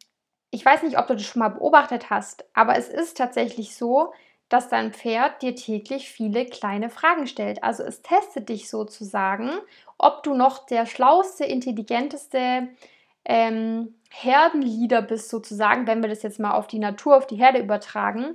ich 0.53 0.65
weiß 0.65 0.85
nicht, 0.85 0.99
ob 0.99 1.09
du 1.09 1.15
das 1.15 1.25
schon 1.25 1.41
mal 1.41 1.49
beobachtet 1.49 2.11
hast, 2.11 2.45
aber 2.55 2.77
es 2.77 2.89
ist 2.89 3.17
tatsächlich 3.17 3.75
so, 3.75 4.13
dass 4.49 4.69
dein 4.69 4.93
Pferd 4.93 5.43
dir 5.43 5.57
täglich 5.57 6.09
viele 6.09 6.47
kleine 6.47 6.91
Fragen 6.91 7.27
stellt. 7.27 7.65
Also 7.65 7.83
es 7.83 8.03
testet 8.03 8.49
dich 8.49 8.71
sozusagen, 8.71 9.51
ob 9.99 10.23
du 10.23 10.33
noch 10.33 10.65
der 10.65 10.87
schlauste, 10.87 11.45
intelligenteste 11.45 12.69
ähm, 13.29 13.95
Herdenleader 14.11 15.03
bist, 15.03 15.29
sozusagen, 15.29 15.87
wenn 15.87 16.03
wir 16.03 16.09
das 16.09 16.23
jetzt 16.23 16.41
mal 16.41 16.53
auf 16.53 16.67
die 16.67 16.81
Natur, 16.81 17.17
auf 17.17 17.27
die 17.27 17.37
Herde 17.37 17.61
übertragen, 17.61 18.35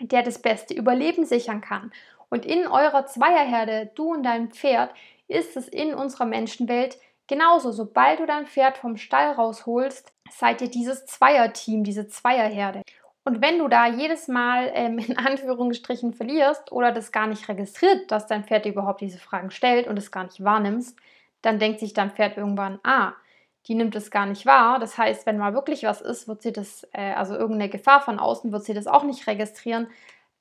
der 0.00 0.22
das 0.22 0.40
beste 0.40 0.74
Überleben 0.74 1.24
sichern 1.24 1.60
kann. 1.60 1.90
Und 2.28 2.46
in 2.46 2.68
eurer 2.68 3.06
Zweierherde, 3.06 3.90
du 3.94 4.12
und 4.12 4.22
dein 4.22 4.50
Pferd, 4.50 4.92
ist 5.26 5.56
es 5.56 5.66
in 5.66 5.94
unserer 5.94 6.26
Menschenwelt 6.26 6.98
Genauso, 7.28 7.72
sobald 7.72 8.20
du 8.20 8.26
dein 8.26 8.46
Pferd 8.46 8.78
vom 8.78 8.96
Stall 8.96 9.32
rausholst, 9.32 10.12
seid 10.30 10.62
ihr 10.62 10.70
dieses 10.70 11.06
Zweierteam, 11.06 11.82
diese 11.82 12.06
Zweierherde. 12.06 12.82
Und 13.24 13.42
wenn 13.42 13.58
du 13.58 13.66
da 13.66 13.88
jedes 13.88 14.28
Mal 14.28 14.70
ähm, 14.74 14.98
in 14.98 15.18
Anführungsstrichen 15.18 16.12
verlierst 16.12 16.70
oder 16.70 16.92
das 16.92 17.10
gar 17.10 17.26
nicht 17.26 17.48
registriert, 17.48 18.10
dass 18.12 18.28
dein 18.28 18.44
Pferd 18.44 18.66
überhaupt 18.66 19.00
diese 19.00 19.18
Fragen 19.18 19.50
stellt 19.50 19.88
und 19.88 19.98
es 19.98 20.12
gar 20.12 20.24
nicht 20.24 20.42
wahrnimmst, 20.44 20.96
dann 21.42 21.58
denkt 21.58 21.80
sich 21.80 21.92
dein 21.92 22.12
Pferd 22.12 22.36
irgendwann, 22.36 22.78
ah, 22.84 23.12
die 23.66 23.74
nimmt 23.74 23.96
es 23.96 24.10
gar 24.10 24.26
nicht 24.26 24.46
wahr. 24.46 24.78
Das 24.78 24.96
heißt, 24.96 25.26
wenn 25.26 25.38
mal 25.38 25.54
wirklich 25.54 25.82
was 25.84 26.00
ist, 26.00 26.28
wird 26.28 26.42
sie 26.42 26.52
das, 26.52 26.86
äh, 26.92 27.12
also 27.12 27.34
irgendeine 27.34 27.70
Gefahr 27.70 28.00
von 28.00 28.18
außen, 28.18 28.52
wird 28.52 28.64
sie 28.64 28.74
das 28.74 28.86
auch 28.86 29.04
nicht 29.04 29.26
registrieren 29.26 29.88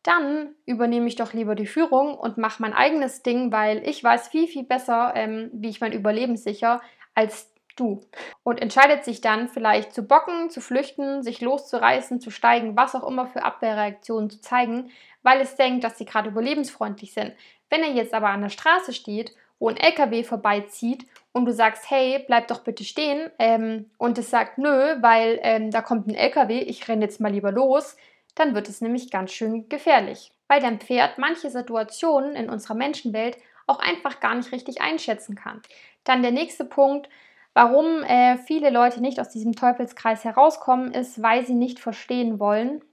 dann 0.06 0.54
übernehme 0.66 1.08
ich 1.08 1.16
doch 1.16 1.34
lieber 1.34 1.56
die 1.56 1.66
Führung 1.66 2.16
und 2.16 2.38
mache 2.38 2.62
mein 2.62 2.74
eigenes 2.74 3.24
Ding, 3.24 3.52
weil 3.52 3.88
ich 3.88 4.04
weiß 4.04 4.28
viel, 4.28 4.48
viel 4.48 4.64
besser, 4.64 5.14
ähm, 5.16 5.50
wie 5.52 5.70
ich 5.70 5.82
mein 5.82 5.94
Überleben 5.94 6.38
sicher, 6.38 6.82
als 7.16 7.52
du. 7.76 8.02
Und 8.44 8.62
entscheidet 8.62 9.04
sich 9.04 9.22
dann 9.22 9.50
vielleicht 9.50 9.94
zu 9.94 10.04
bocken, 10.04 10.52
zu 10.52 10.62
flüchten, 10.62 11.24
sich 11.24 11.42
loszureißen, 11.42 12.22
zu 12.22 12.30
steigen, 12.30 12.78
was 12.78 12.94
auch 12.94 13.08
immer 13.08 13.26
für 13.26 13.44
Abwehrreaktionen 13.44 14.30
zu 14.30 14.42
zeigen, 14.42 14.92
weil 15.24 15.42
es 15.42 15.56
denkt, 15.56 15.84
dass 15.84 15.98
sie 15.98 16.06
gerade 16.06 16.30
überlebensfreundlich 16.30 17.14
sind. 17.14 17.34
Wenn 17.72 17.82
er 17.82 17.92
jetzt 17.92 18.14
aber 18.14 18.30
an 18.30 18.44
der 18.44 18.50
Straße 18.50 18.94
steht, 18.94 19.34
wo 19.66 19.70
ein 19.70 19.78
LKW 19.78 20.24
vorbeizieht 20.24 21.08
und 21.32 21.46
du 21.46 21.52
sagst, 21.52 21.90
hey, 21.90 22.24
bleib 22.28 22.48
doch 22.50 22.60
bitte 22.60 22.84
stehen, 22.84 23.32
ähm, 23.40 23.90
und 23.98 24.16
es 24.20 24.30
sagt, 24.30 24.60
nö, 24.60 25.02
weil 25.02 25.40
ähm, 25.42 25.72
da 25.72 25.82
kommt 25.82 26.06
ein 26.06 26.14
LKW, 26.14 26.60
ich 26.60 26.88
renne 26.88 27.04
jetzt 27.04 27.20
mal 27.20 27.32
lieber 27.32 27.52
los, 27.52 27.98
dann 28.36 28.54
wird 28.54 28.70
es 28.70 28.82
nämlich 28.82 29.10
ganz 29.10 29.32
schön 29.32 29.68
gefährlich, 29.68 30.32
weil 30.48 30.62
dein 30.62 30.80
Pferd 30.80 31.18
manche 31.18 31.50
Situationen 31.50 32.36
in 32.36 32.48
unserer 32.48 32.76
Menschenwelt 32.76 33.40
auch 33.66 33.80
einfach 33.80 34.20
gar 34.20 34.36
nicht 34.36 34.52
richtig 34.52 34.82
einschätzen 34.82 35.34
kann. 35.34 35.64
Dann 36.04 36.22
der 36.22 36.32
nächste 36.32 36.64
Punkt, 36.64 37.10
warum 37.56 38.04
äh, 38.04 38.38
viele 38.38 38.70
Leute 38.70 39.02
nicht 39.02 39.20
aus 39.20 39.30
diesem 39.30 39.56
Teufelskreis 39.56 40.24
herauskommen, 40.26 40.94
ist, 40.94 41.24
weil 41.24 41.44
sie 41.44 41.56
nicht 41.56 41.80
verstehen 41.80 42.40
wollen, 42.40 42.84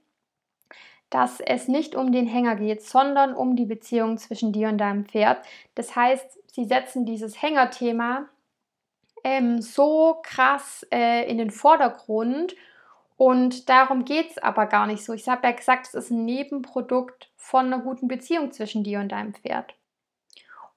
dass 1.13 1.39
es 1.39 1.67
nicht 1.67 1.93
um 1.93 2.11
den 2.11 2.25
Hänger 2.25 2.55
geht, 2.55 2.81
sondern 2.81 3.35
um 3.35 3.55
die 3.55 3.65
Beziehung 3.65 4.17
zwischen 4.17 4.51
dir 4.51 4.69
und 4.69 4.79
deinem 4.79 5.05
Pferd. 5.05 5.45
Das 5.75 5.95
heißt, 5.95 6.39
sie 6.51 6.65
setzen 6.65 7.05
dieses 7.05 7.39
Hängerthema 7.39 8.25
ähm, 9.23 9.61
so 9.61 10.19
krass 10.23 10.87
äh, 10.91 11.29
in 11.29 11.37
den 11.37 11.51
Vordergrund 11.51 12.55
und 13.15 13.69
darum 13.69 14.05
geht 14.05 14.31
es 14.31 14.37
aber 14.39 14.65
gar 14.65 14.87
nicht 14.87 15.05
so. 15.05 15.13
Ich 15.13 15.29
habe 15.29 15.45
ja 15.45 15.53
gesagt, 15.53 15.85
es 15.85 15.93
ist 15.93 16.09
ein 16.09 16.25
Nebenprodukt 16.25 17.29
von 17.37 17.67
einer 17.67 17.79
guten 17.79 18.07
Beziehung 18.07 18.51
zwischen 18.51 18.83
dir 18.83 18.99
und 18.99 19.11
deinem 19.11 19.35
Pferd. 19.35 19.75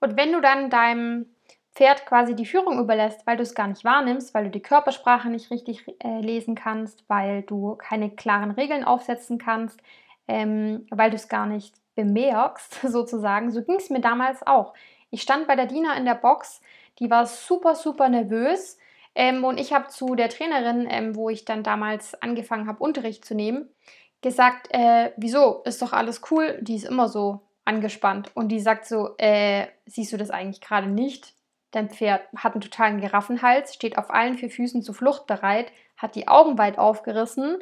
Und 0.01 0.19
wenn 0.19 0.33
du 0.33 0.43
dann 0.43 0.69
deinem 0.69 1.35
Pferd 1.75 2.05
quasi 2.05 2.37
die 2.37 2.45
Führung 2.45 2.79
überlässt, 2.79 3.27
weil 3.27 3.39
du 3.39 3.43
es 3.43 3.55
gar 3.55 3.69
nicht 3.69 3.85
wahrnimmst, 3.85 4.35
weil 4.35 4.45
du 4.45 4.51
die 4.51 4.63
Körpersprache 4.63 5.31
nicht 5.31 5.51
richtig 5.51 5.87
äh, 6.05 6.21
lesen 6.21 6.55
kannst, 6.55 7.09
weil 7.09 7.43
du 7.43 7.77
keine 7.77 8.11
klaren 8.11 8.51
Regeln 8.51 8.85
aufsetzen 8.85 9.39
kannst, 9.39 9.81
ähm, 10.29 10.87
weil 10.91 11.11
du 11.11 11.17
es 11.17 11.29
gar 11.29 11.47
nicht 11.47 11.75
bemerkst, 11.95 12.81
sozusagen. 12.89 13.51
So 13.51 13.63
ging 13.63 13.77
es 13.77 13.91
mir 13.91 14.01
damals 14.01 14.47
auch. 14.47 14.75
Ich 15.11 15.23
stand 15.23 15.47
bei 15.47 15.57
der 15.57 15.67
Diener 15.67 15.97
in 15.97 16.05
der 16.05 16.15
Box, 16.15 16.61
die 16.99 17.11
war 17.11 17.27
super, 17.27 17.75
super 17.75 18.09
nervös 18.09 18.79
ähm, 19.17 19.45
und 19.45 19.59
ich 19.59 19.73
habe 19.73 19.89
zu 19.89 20.15
der 20.15 20.29
Trainerin, 20.29 20.87
ähm, 20.91 21.17
wo 21.17 21.31
ich 21.31 21.47
dann 21.47 21.63
damals 21.63 22.21
angefangen 22.23 22.69
habe, 22.69 22.85
Unterricht 22.85 23.25
zu 23.25 23.35
nehmen, 23.35 23.69
gesagt, 24.21 24.69
äh, 24.71 25.13
wieso, 25.17 25.63
ist 25.65 25.81
doch 25.81 25.95
alles 25.95 26.21
cool, 26.31 26.59
die 26.61 26.77
ist 26.77 26.85
immer 26.85 27.09
so 27.09 27.41
angespannt. 27.65 28.31
Und 28.35 28.49
die 28.49 28.61
sagt 28.61 28.85
so, 28.87 29.17
äh, 29.17 29.67
siehst 29.87 30.13
du 30.13 30.19
das 30.19 30.31
eigentlich 30.31 30.61
gerade 30.61 30.89
nicht? 30.89 31.33
Dein 31.71 31.89
Pferd 31.89 32.23
hat 32.37 32.53
einen 32.53 32.61
totalen 32.61 33.01
Giraffenhals, 33.01 33.75
steht 33.75 33.97
auf 33.97 34.11
allen 34.11 34.37
vier 34.37 34.51
Füßen 34.51 34.83
zur 34.83 34.95
Flucht 34.95 35.27
bereit, 35.27 35.73
hat 35.97 36.15
die 36.15 36.29
Augen 36.29 36.59
weit 36.59 36.79
aufgerissen, 36.79 37.57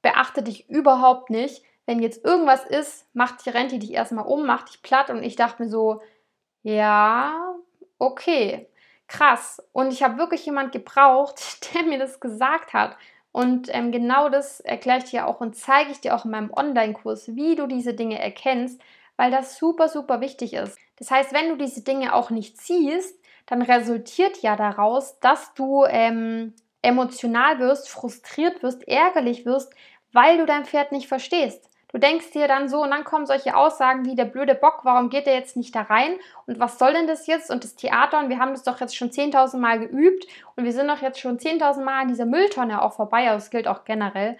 beachte 0.00 0.42
dich 0.42 0.70
überhaupt 0.70 1.28
nicht. 1.28 1.64
Wenn 1.86 2.00
jetzt 2.00 2.24
irgendwas 2.24 2.64
ist, 2.64 3.06
macht 3.14 3.44
die, 3.44 3.50
rennt 3.50 3.72
die 3.72 3.78
dich 3.78 3.92
erstmal 3.92 4.26
um, 4.26 4.46
macht 4.46 4.68
dich 4.70 4.82
platt. 4.82 5.10
Und 5.10 5.22
ich 5.22 5.36
dachte 5.36 5.62
mir 5.62 5.68
so, 5.68 6.00
ja, 6.62 7.54
okay 7.98 8.68
krass. 9.08 9.62
Und 9.72 9.92
ich 9.92 10.02
habe 10.02 10.18
wirklich 10.18 10.44
jemand 10.46 10.72
gebraucht, 10.72 11.40
der 11.74 11.84
mir 11.84 11.98
das 11.98 12.20
gesagt 12.20 12.72
hat. 12.72 12.96
Und 13.32 13.68
ähm, 13.72 13.90
genau 13.90 14.28
das 14.28 14.60
erkläre 14.60 14.98
ich 14.98 15.04
dir 15.04 15.26
auch 15.26 15.40
und 15.40 15.56
zeige 15.56 15.90
ich 15.90 16.00
dir 16.00 16.14
auch 16.14 16.24
in 16.24 16.30
meinem 16.30 16.52
Online-Kurs, 16.52 17.34
wie 17.34 17.56
du 17.56 17.66
diese 17.66 17.94
Dinge 17.94 18.20
erkennst, 18.20 18.80
weil 19.16 19.30
das 19.32 19.58
super, 19.58 19.88
super 19.88 20.20
wichtig 20.20 20.54
ist. 20.54 20.78
Das 20.96 21.10
heißt, 21.10 21.32
wenn 21.32 21.48
du 21.48 21.56
diese 21.56 21.82
Dinge 21.82 22.14
auch 22.14 22.30
nicht 22.30 22.60
siehst, 22.60 23.18
dann 23.46 23.62
resultiert 23.62 24.40
ja 24.42 24.54
daraus, 24.54 25.18
dass 25.18 25.52
du 25.54 25.84
ähm, 25.84 26.54
emotional 26.82 27.58
wirst, 27.58 27.88
frustriert 27.88 28.62
wirst, 28.62 28.86
ärgerlich 28.86 29.44
wirst, 29.44 29.74
weil 30.12 30.38
du 30.38 30.46
dein 30.46 30.64
Pferd 30.64 30.92
nicht 30.92 31.08
verstehst. 31.08 31.68
Du 31.94 32.00
denkst 32.00 32.32
dir 32.32 32.48
dann 32.48 32.68
so 32.68 32.82
und 32.82 32.90
dann 32.90 33.04
kommen 33.04 33.24
solche 33.24 33.54
Aussagen 33.56 34.04
wie 34.04 34.16
der 34.16 34.24
blöde 34.24 34.56
Bock, 34.56 34.80
warum 34.82 35.10
geht 35.10 35.26
der 35.26 35.34
jetzt 35.34 35.56
nicht 35.56 35.76
da 35.76 35.82
rein 35.82 36.16
und 36.44 36.58
was 36.58 36.76
soll 36.76 36.92
denn 36.92 37.06
das 37.06 37.28
jetzt 37.28 37.52
und 37.52 37.62
das 37.62 37.76
Theater 37.76 38.18
und 38.18 38.30
wir 38.30 38.40
haben 38.40 38.50
das 38.50 38.64
doch 38.64 38.80
jetzt 38.80 38.96
schon 38.96 39.10
10.000 39.10 39.58
Mal 39.58 39.78
geübt 39.78 40.26
und 40.56 40.64
wir 40.64 40.72
sind 40.72 40.88
doch 40.88 41.02
jetzt 41.02 41.20
schon 41.20 41.38
10.000 41.38 41.84
Mal 41.84 42.02
an 42.02 42.08
dieser 42.08 42.26
Mülltonne 42.26 42.82
auch 42.82 42.94
vorbei, 42.94 43.28
aber 43.28 43.36
das 43.36 43.50
gilt 43.50 43.68
auch 43.68 43.84
generell. 43.84 44.36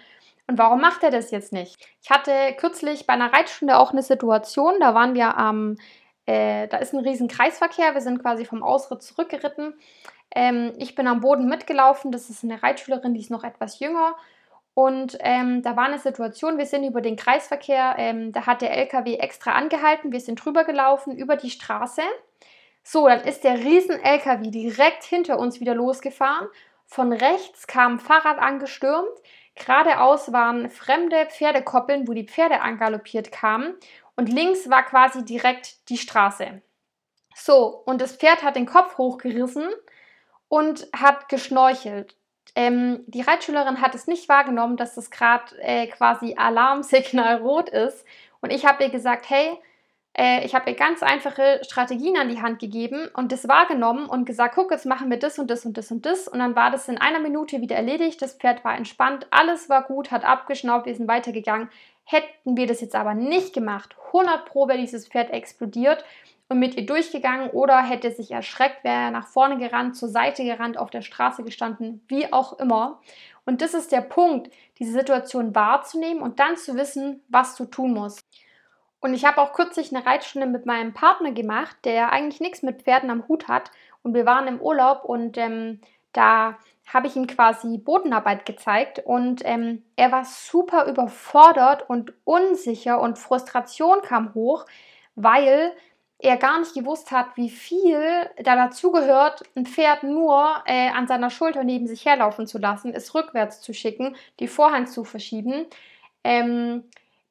Und 0.48 0.58
warum 0.58 0.80
macht 0.80 1.04
er 1.04 1.12
das 1.12 1.30
jetzt 1.30 1.52
nicht? 1.52 1.76
Ich 2.02 2.10
hatte 2.10 2.32
kürzlich 2.56 3.06
bei 3.06 3.12
einer 3.12 3.32
Reitstunde 3.32 3.78
auch 3.78 3.92
eine 3.92 4.02
Situation, 4.02 4.80
da 4.80 4.92
waren 4.96 5.14
wir 5.14 5.36
am, 5.38 5.76
äh, 6.26 6.66
da 6.66 6.78
ist 6.78 6.92
ein 6.92 7.04
riesen 7.04 7.28
Kreisverkehr, 7.28 7.94
wir 7.94 8.00
sind 8.00 8.20
quasi 8.20 8.44
vom 8.44 8.64
Ausritt 8.64 9.04
zurückgeritten. 9.04 9.74
Ähm, 10.34 10.72
ich 10.78 10.96
bin 10.96 11.06
am 11.06 11.20
Boden 11.20 11.48
mitgelaufen, 11.48 12.10
das 12.10 12.30
ist 12.30 12.42
eine 12.42 12.60
Reitschülerin, 12.60 13.14
die 13.14 13.20
ist 13.20 13.30
noch 13.30 13.44
etwas 13.44 13.78
jünger. 13.78 14.16
Und 14.74 15.16
ähm, 15.20 15.62
da 15.62 15.76
war 15.76 15.84
eine 15.84 15.98
Situation, 16.00 16.58
wir 16.58 16.66
sind 16.66 16.82
über 16.82 17.00
den 17.00 17.14
Kreisverkehr, 17.14 17.94
ähm, 17.96 18.32
da 18.32 18.46
hat 18.46 18.60
der 18.60 18.76
LKW 18.76 19.14
extra 19.14 19.52
angehalten, 19.52 20.10
wir 20.10 20.20
sind 20.20 20.44
drüber 20.44 20.64
gelaufen 20.64 21.16
über 21.16 21.36
die 21.36 21.50
Straße. 21.50 22.02
So, 22.82 23.06
dann 23.06 23.20
ist 23.20 23.44
der 23.44 23.58
riesen 23.58 23.98
LKW 23.98 24.50
direkt 24.50 25.04
hinter 25.04 25.38
uns 25.38 25.60
wieder 25.60 25.74
losgefahren. 25.74 26.48
Von 26.86 27.12
rechts 27.12 27.66
kam 27.66 27.94
ein 27.94 28.00
Fahrrad 28.00 28.38
angestürmt. 28.38 29.08
Geradeaus 29.54 30.32
waren 30.32 30.68
fremde 30.68 31.26
Pferdekoppeln, 31.26 32.08
wo 32.08 32.12
die 32.12 32.26
Pferde 32.26 32.60
angaloppiert 32.60 33.30
kamen. 33.30 33.74
Und 34.16 34.28
links 34.28 34.68
war 34.68 34.82
quasi 34.82 35.24
direkt 35.24 35.88
die 35.88 35.96
Straße. 35.96 36.62
So, 37.34 37.82
und 37.86 38.00
das 38.00 38.16
Pferd 38.16 38.42
hat 38.42 38.56
den 38.56 38.66
Kopf 38.66 38.98
hochgerissen 38.98 39.68
und 40.48 40.88
hat 40.94 41.28
geschnorchelt. 41.28 42.16
Ähm, 42.54 43.00
die 43.06 43.22
Reitschülerin 43.22 43.80
hat 43.80 43.94
es 43.94 44.06
nicht 44.06 44.28
wahrgenommen, 44.28 44.76
dass 44.76 44.94
das 44.94 45.10
gerade 45.10 45.56
äh, 45.60 45.86
quasi 45.88 46.34
Alarmsignal 46.36 47.38
rot 47.38 47.68
ist. 47.68 48.04
Und 48.40 48.52
ich 48.52 48.64
habe 48.64 48.84
ihr 48.84 48.90
gesagt, 48.90 49.28
hey, 49.28 49.58
äh, 50.16 50.44
ich 50.44 50.54
habe 50.54 50.70
ihr 50.70 50.76
ganz 50.76 51.02
einfache 51.02 51.60
Strategien 51.64 52.16
an 52.16 52.28
die 52.28 52.40
Hand 52.40 52.60
gegeben 52.60 53.08
und 53.14 53.32
das 53.32 53.48
wahrgenommen 53.48 54.06
und 54.06 54.24
gesagt, 54.24 54.54
guck, 54.54 54.70
jetzt 54.70 54.86
machen 54.86 55.10
wir 55.10 55.18
das 55.18 55.38
und 55.38 55.50
das 55.50 55.66
und 55.66 55.76
das 55.76 55.90
und 55.90 56.06
das. 56.06 56.28
Und 56.28 56.38
dann 56.38 56.54
war 56.54 56.70
das 56.70 56.88
in 56.88 56.98
einer 56.98 57.18
Minute 57.18 57.60
wieder 57.60 57.76
erledigt. 57.76 58.22
Das 58.22 58.34
Pferd 58.34 58.64
war 58.64 58.76
entspannt, 58.76 59.26
alles 59.30 59.68
war 59.68 59.82
gut, 59.82 60.10
hat 60.10 60.24
abgeschnaubt, 60.24 60.86
wir 60.86 60.94
sind 60.94 61.08
weitergegangen. 61.08 61.68
Hätten 62.04 62.56
wir 62.56 62.66
das 62.66 62.80
jetzt 62.80 62.94
aber 62.94 63.14
nicht 63.14 63.54
gemacht, 63.54 63.96
100 64.08 64.44
Pro 64.44 64.68
wäre 64.68 64.78
dieses 64.78 65.08
Pferd 65.08 65.30
explodiert 65.30 66.04
und 66.48 66.58
mit 66.58 66.76
ihr 66.76 66.86
durchgegangen 66.86 67.50
oder 67.50 67.82
hätte 67.82 68.10
sich 68.10 68.30
erschreckt, 68.30 68.84
wäre 68.84 69.10
nach 69.10 69.26
vorne 69.26 69.58
gerannt, 69.58 69.96
zur 69.96 70.08
Seite 70.08 70.44
gerannt, 70.44 70.78
auf 70.78 70.90
der 70.90 71.02
Straße 71.02 71.42
gestanden, 71.42 72.04
wie 72.08 72.32
auch 72.32 72.58
immer. 72.58 73.00
Und 73.46 73.62
das 73.62 73.74
ist 73.74 73.92
der 73.92 74.02
Punkt, 74.02 74.50
diese 74.78 74.92
Situation 74.92 75.54
wahrzunehmen 75.54 76.22
und 76.22 76.40
dann 76.40 76.56
zu 76.56 76.76
wissen, 76.76 77.22
was 77.28 77.56
du 77.56 77.64
tun 77.64 77.94
musst. 77.94 78.24
Und 79.00 79.12
ich 79.12 79.24
habe 79.24 79.40
auch 79.40 79.52
kürzlich 79.52 79.94
eine 79.94 80.06
Reitstunde 80.06 80.46
mit 80.46 80.64
meinem 80.64 80.94
Partner 80.94 81.32
gemacht, 81.32 81.76
der 81.84 82.10
eigentlich 82.10 82.40
nichts 82.40 82.62
mit 82.62 82.82
Pferden 82.82 83.10
am 83.10 83.28
Hut 83.28 83.48
hat. 83.48 83.70
Und 84.02 84.14
wir 84.14 84.24
waren 84.24 84.46
im 84.46 84.60
Urlaub 84.60 85.04
und 85.04 85.36
ähm, 85.36 85.80
da 86.12 86.56
habe 86.92 87.06
ich 87.06 87.16
ihm 87.16 87.26
quasi 87.26 87.78
Bodenarbeit 87.78 88.46
gezeigt 88.46 89.02
und 89.04 89.42
ähm, 89.44 89.82
er 89.96 90.12
war 90.12 90.24
super 90.24 90.86
überfordert 90.86 91.88
und 91.88 92.12
unsicher 92.24 93.00
und 93.00 93.18
Frustration 93.18 94.02
kam 94.02 94.34
hoch, 94.34 94.66
weil 95.16 95.72
er 96.24 96.36
gar 96.38 96.58
nicht 96.58 96.74
gewusst 96.74 97.10
hat, 97.10 97.36
wie 97.36 97.50
viel 97.50 98.28
da 98.42 98.56
dazugehört, 98.56 99.42
ein 99.54 99.66
Pferd 99.66 100.02
nur 100.02 100.62
äh, 100.64 100.88
an 100.88 101.06
seiner 101.06 101.30
Schulter 101.30 101.64
neben 101.64 101.86
sich 101.86 102.06
herlaufen 102.06 102.46
zu 102.46 102.58
lassen, 102.58 102.92
es 102.94 103.14
rückwärts 103.14 103.60
zu 103.60 103.74
schicken, 103.74 104.16
die 104.40 104.48
Vorhand 104.48 104.88
zu 104.88 105.04
verschieben. 105.04 105.66
Ähm, 106.24 106.84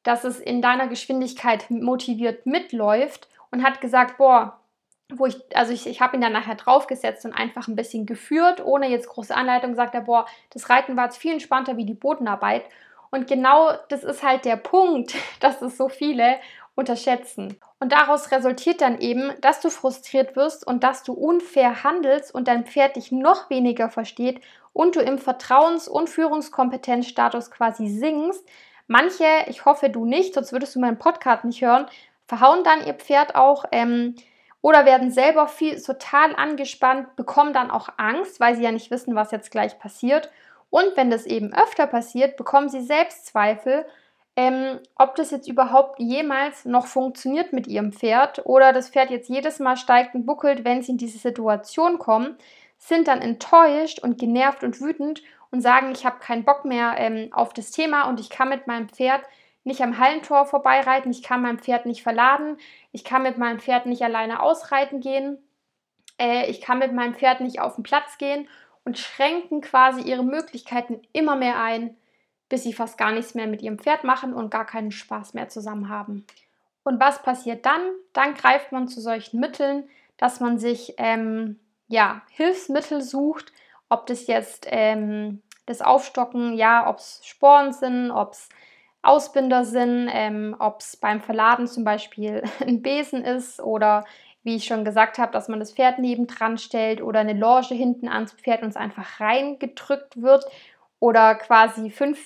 dass 0.04 0.22
es 0.22 0.38
in 0.38 0.62
deiner 0.62 0.86
Geschwindigkeit 0.86 1.70
motiviert 1.70 2.46
mitläuft 2.46 3.26
und 3.50 3.64
hat 3.64 3.80
gesagt, 3.80 4.18
boah, 4.18 4.60
wo 5.12 5.26
ich, 5.26 5.36
also 5.56 5.72
ich, 5.72 5.86
ich 5.86 6.00
habe 6.00 6.16
ihn 6.16 6.20
dann 6.20 6.32
nachher 6.32 6.54
draufgesetzt 6.54 7.24
und 7.24 7.32
einfach 7.32 7.68
ein 7.68 7.76
bisschen 7.76 8.06
geführt, 8.06 8.64
ohne 8.64 8.88
jetzt 8.88 9.08
große 9.08 9.34
Anleitung, 9.34 9.74
sagt 9.74 9.94
er, 9.94 10.02
boah, 10.02 10.26
das 10.50 10.70
Reiten 10.70 10.96
war 10.96 11.06
jetzt 11.06 11.16
viel 11.16 11.32
entspannter 11.32 11.76
wie 11.76 11.86
die 11.86 11.94
Bodenarbeit. 11.94 12.64
Und 13.10 13.26
genau 13.26 13.72
das 13.88 14.04
ist 14.04 14.22
halt 14.22 14.44
der 14.44 14.56
Punkt, 14.56 15.14
dass 15.40 15.62
es 15.62 15.76
so 15.76 15.88
viele 15.88 16.36
unterschätzen. 16.74 17.58
Und 17.84 17.92
daraus 17.92 18.30
resultiert 18.30 18.80
dann 18.80 18.98
eben, 18.98 19.30
dass 19.42 19.60
du 19.60 19.68
frustriert 19.68 20.36
wirst 20.36 20.66
und 20.66 20.82
dass 20.82 21.02
du 21.02 21.12
unfair 21.12 21.84
handelst 21.84 22.34
und 22.34 22.48
dein 22.48 22.64
Pferd 22.64 22.96
dich 22.96 23.12
noch 23.12 23.50
weniger 23.50 23.90
versteht 23.90 24.40
und 24.72 24.96
du 24.96 25.00
im 25.00 25.18
Vertrauens- 25.18 25.86
und 25.86 26.08
Führungskompetenzstatus 26.08 27.50
quasi 27.50 27.88
sinkst, 27.88 28.42
Manche, 28.86 29.26
ich 29.48 29.66
hoffe 29.66 29.90
du 29.90 30.06
nicht, 30.06 30.32
sonst 30.32 30.52
würdest 30.52 30.74
du 30.74 30.80
meinen 30.80 30.98
Podcast 30.98 31.44
nicht 31.44 31.60
hören, 31.60 31.86
verhauen 32.26 32.64
dann 32.64 32.86
ihr 32.86 32.94
Pferd 32.94 33.34
auch 33.34 33.66
ähm, 33.70 34.14
oder 34.62 34.86
werden 34.86 35.10
selber 35.10 35.46
viel 35.46 35.78
total 35.78 36.34
angespannt, 36.36 37.16
bekommen 37.16 37.52
dann 37.52 37.70
auch 37.70 37.90
Angst, 37.98 38.40
weil 38.40 38.56
sie 38.56 38.62
ja 38.62 38.72
nicht 38.72 38.90
wissen, 38.90 39.14
was 39.14 39.30
jetzt 39.30 39.50
gleich 39.50 39.78
passiert. 39.78 40.30
Und 40.70 40.96
wenn 40.96 41.10
das 41.10 41.26
eben 41.26 41.52
öfter 41.52 41.86
passiert, 41.86 42.38
bekommen 42.38 42.70
sie 42.70 42.82
Selbstzweifel, 42.82 43.84
ähm, 44.36 44.80
ob 44.96 45.14
das 45.14 45.30
jetzt 45.30 45.48
überhaupt 45.48 46.00
jemals 46.00 46.64
noch 46.64 46.86
funktioniert 46.86 47.52
mit 47.52 47.66
ihrem 47.66 47.92
Pferd 47.92 48.44
oder 48.44 48.72
das 48.72 48.90
Pferd 48.90 49.10
jetzt 49.10 49.28
jedes 49.28 49.60
Mal 49.60 49.76
steigt 49.76 50.14
und 50.14 50.26
buckelt, 50.26 50.64
wenn 50.64 50.82
sie 50.82 50.92
in 50.92 50.98
diese 50.98 51.18
Situation 51.18 51.98
kommen, 51.98 52.36
sind 52.78 53.06
dann 53.06 53.22
enttäuscht 53.22 54.00
und 54.00 54.18
genervt 54.18 54.64
und 54.64 54.80
wütend 54.80 55.22
und 55.50 55.60
sagen, 55.60 55.92
ich 55.92 56.04
habe 56.04 56.18
keinen 56.18 56.44
Bock 56.44 56.64
mehr 56.64 56.94
ähm, 56.96 57.28
auf 57.32 57.52
das 57.52 57.70
Thema 57.70 58.08
und 58.08 58.18
ich 58.18 58.28
kann 58.28 58.48
mit 58.48 58.66
meinem 58.66 58.88
Pferd 58.88 59.22
nicht 59.62 59.80
am 59.80 59.98
Hallentor 59.98 60.46
vorbeireiten, 60.46 61.10
ich 61.10 61.22
kann 61.22 61.40
mein 61.40 61.58
Pferd 61.58 61.86
nicht 61.86 62.02
verladen, 62.02 62.58
ich 62.92 63.04
kann 63.04 63.22
mit 63.22 63.38
meinem 63.38 63.60
Pferd 63.60 63.86
nicht 63.86 64.02
alleine 64.02 64.42
ausreiten 64.42 65.00
gehen, 65.00 65.38
äh, 66.18 66.50
ich 66.50 66.60
kann 66.60 66.80
mit 66.80 66.92
meinem 66.92 67.14
Pferd 67.14 67.40
nicht 67.40 67.60
auf 67.60 67.76
den 67.76 67.84
Platz 67.84 68.18
gehen 68.18 68.48
und 68.84 68.98
schränken 68.98 69.60
quasi 69.60 70.02
ihre 70.02 70.24
Möglichkeiten 70.24 71.00
immer 71.12 71.36
mehr 71.36 71.62
ein, 71.62 71.96
bis 72.48 72.62
sie 72.62 72.72
fast 72.72 72.98
gar 72.98 73.12
nichts 73.12 73.34
mehr 73.34 73.46
mit 73.46 73.62
ihrem 73.62 73.78
Pferd 73.78 74.04
machen 74.04 74.34
und 74.34 74.50
gar 74.50 74.66
keinen 74.66 74.90
Spaß 74.90 75.34
mehr 75.34 75.48
zusammen 75.48 75.88
haben. 75.88 76.26
Und 76.82 77.00
was 77.00 77.22
passiert 77.22 77.64
dann? 77.64 77.80
Dann 78.12 78.34
greift 78.34 78.72
man 78.72 78.88
zu 78.88 79.00
solchen 79.00 79.40
Mitteln, 79.40 79.88
dass 80.16 80.40
man 80.40 80.58
sich 80.58 80.94
ähm, 80.98 81.58
ja, 81.88 82.22
Hilfsmittel 82.30 83.02
sucht, 83.02 83.52
ob 83.88 84.06
das 84.06 84.26
jetzt 84.26 84.66
ähm, 84.70 85.42
das 85.66 85.80
Aufstocken, 85.80 86.54
ja, 86.54 86.88
ob 86.88 86.98
es 86.98 87.20
Sporen 87.24 87.72
sind, 87.72 88.10
ob 88.10 88.32
es 88.32 88.48
Ausbinder 89.02 89.64
sind, 89.64 90.08
ähm, 90.12 90.56
ob 90.58 90.80
es 90.80 90.96
beim 90.96 91.20
Verladen 91.20 91.66
zum 91.66 91.84
Beispiel 91.84 92.42
ein 92.60 92.82
Besen 92.82 93.24
ist 93.24 93.60
oder 93.60 94.04
wie 94.42 94.56
ich 94.56 94.66
schon 94.66 94.84
gesagt 94.84 95.18
habe, 95.18 95.32
dass 95.32 95.48
man 95.48 95.58
das 95.58 95.72
Pferd 95.72 95.98
nebendran 95.98 96.58
stellt 96.58 97.00
oder 97.00 97.20
eine 97.20 97.32
Loge 97.32 97.74
hinten 97.74 98.08
ans 98.08 98.32
Pferd 98.32 98.62
und 98.62 98.68
es 98.68 98.76
einfach 98.76 99.18
reingedrückt 99.20 100.20
wird 100.20 100.44
oder 101.04 101.34
quasi 101.34 101.90
fünf, 101.90 102.18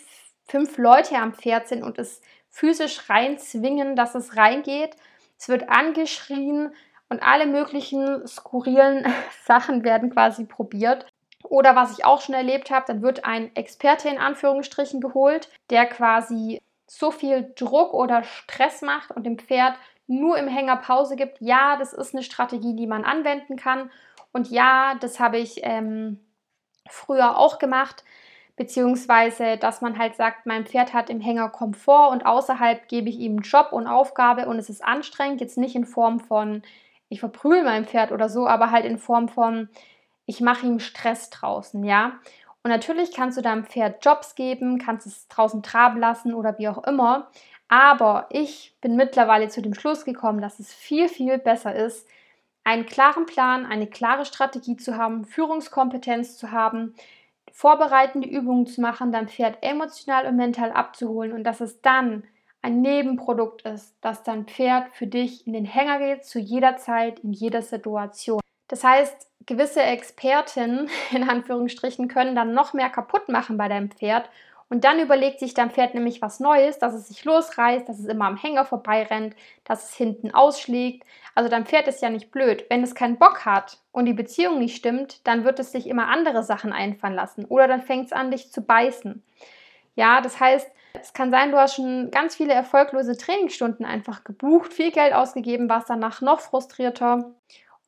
fünf 0.47 0.79
Leute 0.79 1.17
am 1.17 1.35
Pferd 1.35 1.67
sind 1.67 1.83
und 1.83 1.99
es 1.99 2.21
physisch 2.49 3.11
reinzwingen, 3.11 3.97
dass 3.97 4.15
es 4.15 4.37
reingeht. 4.37 4.95
Es 5.37 5.49
wird 5.49 5.69
angeschrien 5.69 6.73
und 7.09 7.21
alle 7.21 7.47
möglichen 7.47 8.25
skurrilen 8.25 9.05
Sachen 9.45 9.83
werden 9.83 10.11
quasi 10.11 10.45
probiert. 10.45 11.07
Oder 11.43 11.75
was 11.75 11.99
ich 11.99 12.05
auch 12.05 12.21
schon 12.21 12.37
erlebt 12.37 12.71
habe, 12.71 12.85
dann 12.87 13.03
wird 13.03 13.25
ein 13.25 13.51
Experte 13.57 14.11
in 14.11 14.19
Anführungsstrichen 14.19 15.01
geholt, 15.01 15.49
der 15.71 15.87
quasi 15.87 16.63
so 16.87 17.11
viel 17.11 17.53
Druck 17.57 17.93
oder 17.95 18.23
Stress 18.23 18.83
macht 18.83 19.11
und 19.11 19.25
dem 19.25 19.41
Pferd 19.41 19.75
nur 20.07 20.39
im 20.39 20.47
Hänger 20.47 20.77
Pause 20.77 21.17
gibt. 21.17 21.41
Ja, 21.41 21.77
das 21.79 21.93
ist 21.93 22.15
eine 22.15 22.23
Strategie, 22.23 22.77
die 22.77 22.87
man 22.87 23.05
anwenden 23.05 23.57
kann. 23.57 23.91
Und 24.31 24.49
ja, 24.53 24.95
das 25.01 25.19
habe 25.19 25.39
ich 25.39 25.63
ähm, 25.65 26.21
früher 26.89 27.39
auch 27.39 27.59
gemacht. 27.59 28.05
Beziehungsweise, 28.59 29.57
dass 29.57 29.81
man 29.83 29.99
halt 29.99 30.17
sagt, 30.17 30.45
mein 30.45 30.67
Pferd 30.67 30.93
hat 30.93 31.11
im 31.11 31.21
Hänger 31.21 31.49
Komfort 31.49 32.11
und 32.11 32.27
außerhalb 32.27 32.89
gebe 32.89 33.09
ich 33.09 33.19
ihm 33.21 33.37
einen 33.37 33.43
Job 33.43 33.69
und 33.71 33.87
Aufgabe 33.87 34.47
und 34.49 34.59
es 34.59 34.69
ist 34.69 34.85
anstrengend. 34.85 35.41
Jetzt 35.41 35.59
nicht 35.59 35.77
in 35.77 35.87
Form 35.87 36.19
von, 36.19 36.63
ich 37.09 37.21
verprügel 37.21 37.63
mein 37.63 37.87
Pferd 37.87 38.11
oder 38.11 38.29
so, 38.29 38.49
aber 38.49 38.73
halt 38.73 38.85
in 38.85 38.99
Form 38.99 39.29
von, 39.29 39.69
ich 40.27 40.41
mache 40.41 40.67
ihm 40.67 40.81
Stress 40.81 41.31
draußen, 41.31 41.85
ja. 41.85 42.19
Und 42.65 42.73
natürlich 42.73 43.13
kannst 43.15 43.39
du 43.39 43.43
deinem 43.43 43.65
Pferd 43.65 44.05
Jobs 44.05 44.35
geben, 44.35 44.79
kannst 44.79 45.07
es 45.07 45.29
draußen 45.29 45.63
traben 45.63 46.01
lassen 46.01 46.35
oder 46.35 46.59
wie 46.59 46.69
auch 46.69 46.83
immer. 46.85 47.31
Aber 47.69 48.27
ich 48.31 48.75
bin 48.81 48.97
mittlerweile 48.97 49.49
zu 49.49 49.63
dem 49.63 49.75
Schluss 49.75 50.05
gekommen, 50.05 50.41
dass 50.41 50.59
es 50.59 50.75
viel, 50.75 51.09
viel 51.09 51.39
besser 51.39 51.77
ist, 51.77 52.09
einen 52.65 52.87
klaren 52.87 53.27
Plan, 53.27 53.65
eine 53.67 53.87
klare 53.87 54.25
Strategie 54.25 54.77
zu 54.77 54.97
haben, 54.97 55.25
Führungskompetenz 55.25 56.37
zu 56.37 56.51
haben, 56.51 56.95
vorbereitende 57.53 58.29
Übungen 58.29 58.67
zu 58.67 58.81
machen, 58.81 59.13
dein 59.13 59.29
Pferd 59.29 59.59
emotional 59.63 60.27
und 60.27 60.37
mental 60.37 60.73
abzuholen 60.73 61.33
und 61.33 61.45
dass 61.45 61.61
es 61.61 61.81
dann 61.81 62.25
ein 62.63 62.81
Nebenprodukt 62.81 63.63
ist, 63.63 63.97
dass 64.01 64.23
dein 64.23 64.47
Pferd 64.47 64.89
für 64.93 65.07
dich 65.07 65.47
in 65.47 65.53
den 65.53 65.65
Hänger 65.65 65.99
geht, 65.99 66.25
zu 66.25 66.39
jeder 66.39 66.77
Zeit, 66.77 67.21
in 67.21 67.33
jeder 67.33 67.63
Situation. 67.63 68.41
Das 68.67 68.85
heißt, 68.85 69.29
gewisse 69.47 69.83
Experten 69.83 70.89
in 71.11 71.29
Anführungsstrichen 71.29 72.09
können 72.09 72.35
dann 72.35 72.55
noch 72.55 72.75
mehr 72.75 72.91
kaputt 72.91 73.29
machen 73.29 73.57
bei 73.57 73.69
deinem 73.69 73.91
Pferd 73.91 74.29
Und 74.71 74.85
dann 74.85 75.01
überlegt 75.01 75.41
sich 75.41 75.55
dein 75.55 75.71
Pferd 75.71 75.95
nämlich 75.95 76.21
was 76.21 76.41
Neues, 76.41 76.79
dass 76.79 76.93
es 76.93 77.09
sich 77.09 77.25
losreißt, 77.25 77.89
dass 77.89 77.99
es 77.99 78.05
immer 78.05 78.27
am 78.27 78.37
Hänger 78.37 78.67
vorbeirennt, 78.67 79.35
dass 79.65 79.91
es 79.91 79.97
hinten 79.97 80.35
ausschlägt. 80.35 81.05
Also 81.35 81.49
dein 81.49 81.65
Pferd 81.65 81.89
ist 81.89 82.03
ja 82.03 82.11
nicht 82.11 82.31
blöd. 82.31 82.67
Wenn 82.69 82.83
es 82.83 82.95
keinen 82.95 83.19
Bock 83.19 83.47
hat 83.47 83.79
und 83.93 84.05
die 84.05 84.13
Beziehung 84.13 84.59
nicht 84.59 84.77
stimmt, 84.77 85.27
dann 85.27 85.45
wird 85.45 85.59
es 85.59 85.73
sich 85.73 85.87
immer 85.87 86.09
andere 86.09 86.43
Sachen 86.43 86.73
einfallen 86.73 87.15
lassen. 87.15 87.47
Oder 87.47 87.67
dann 87.67 87.83
fängt 87.83 88.07
es 88.07 88.13
an, 88.13 88.31
dich 88.31 88.53
zu 88.53 88.61
beißen. 88.61 89.23
Ja, 89.95 90.21
das 90.21 90.39
heißt, 90.39 90.71
es 91.01 91.13
kann 91.13 91.31
sein, 91.31 91.51
du 91.51 91.59
hast 91.59 91.77
schon 91.77 92.11
ganz 92.11 92.37
viele 92.37 92.53
erfolglose 92.53 93.17
Trainingsstunden 93.17 93.87
einfach 93.87 94.25
gebucht, 94.25 94.73
viel 94.73 94.91
Geld 94.91 95.13
ausgegeben, 95.13 95.69
warst 95.69 95.89
danach 95.91 96.21
noch 96.21 96.41
frustrierter 96.41 97.35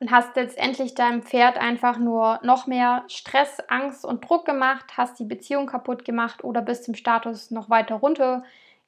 und 0.01 0.09
hast 0.09 0.35
letztendlich 0.35 0.95
deinem 0.95 1.21
Pferd 1.21 1.57
einfach 1.59 1.99
nur 1.99 2.39
noch 2.41 2.65
mehr 2.65 3.03
Stress, 3.07 3.59
Angst 3.67 4.03
und 4.03 4.27
Druck 4.27 4.45
gemacht, 4.45 4.97
hast 4.97 5.19
die 5.19 5.25
Beziehung 5.25 5.67
kaputt 5.67 6.03
gemacht 6.03 6.43
oder 6.43 6.61
bist 6.63 6.87
im 6.87 6.95
Status 6.95 7.51
noch 7.51 7.69
weiter 7.69 7.95
runter 7.95 8.43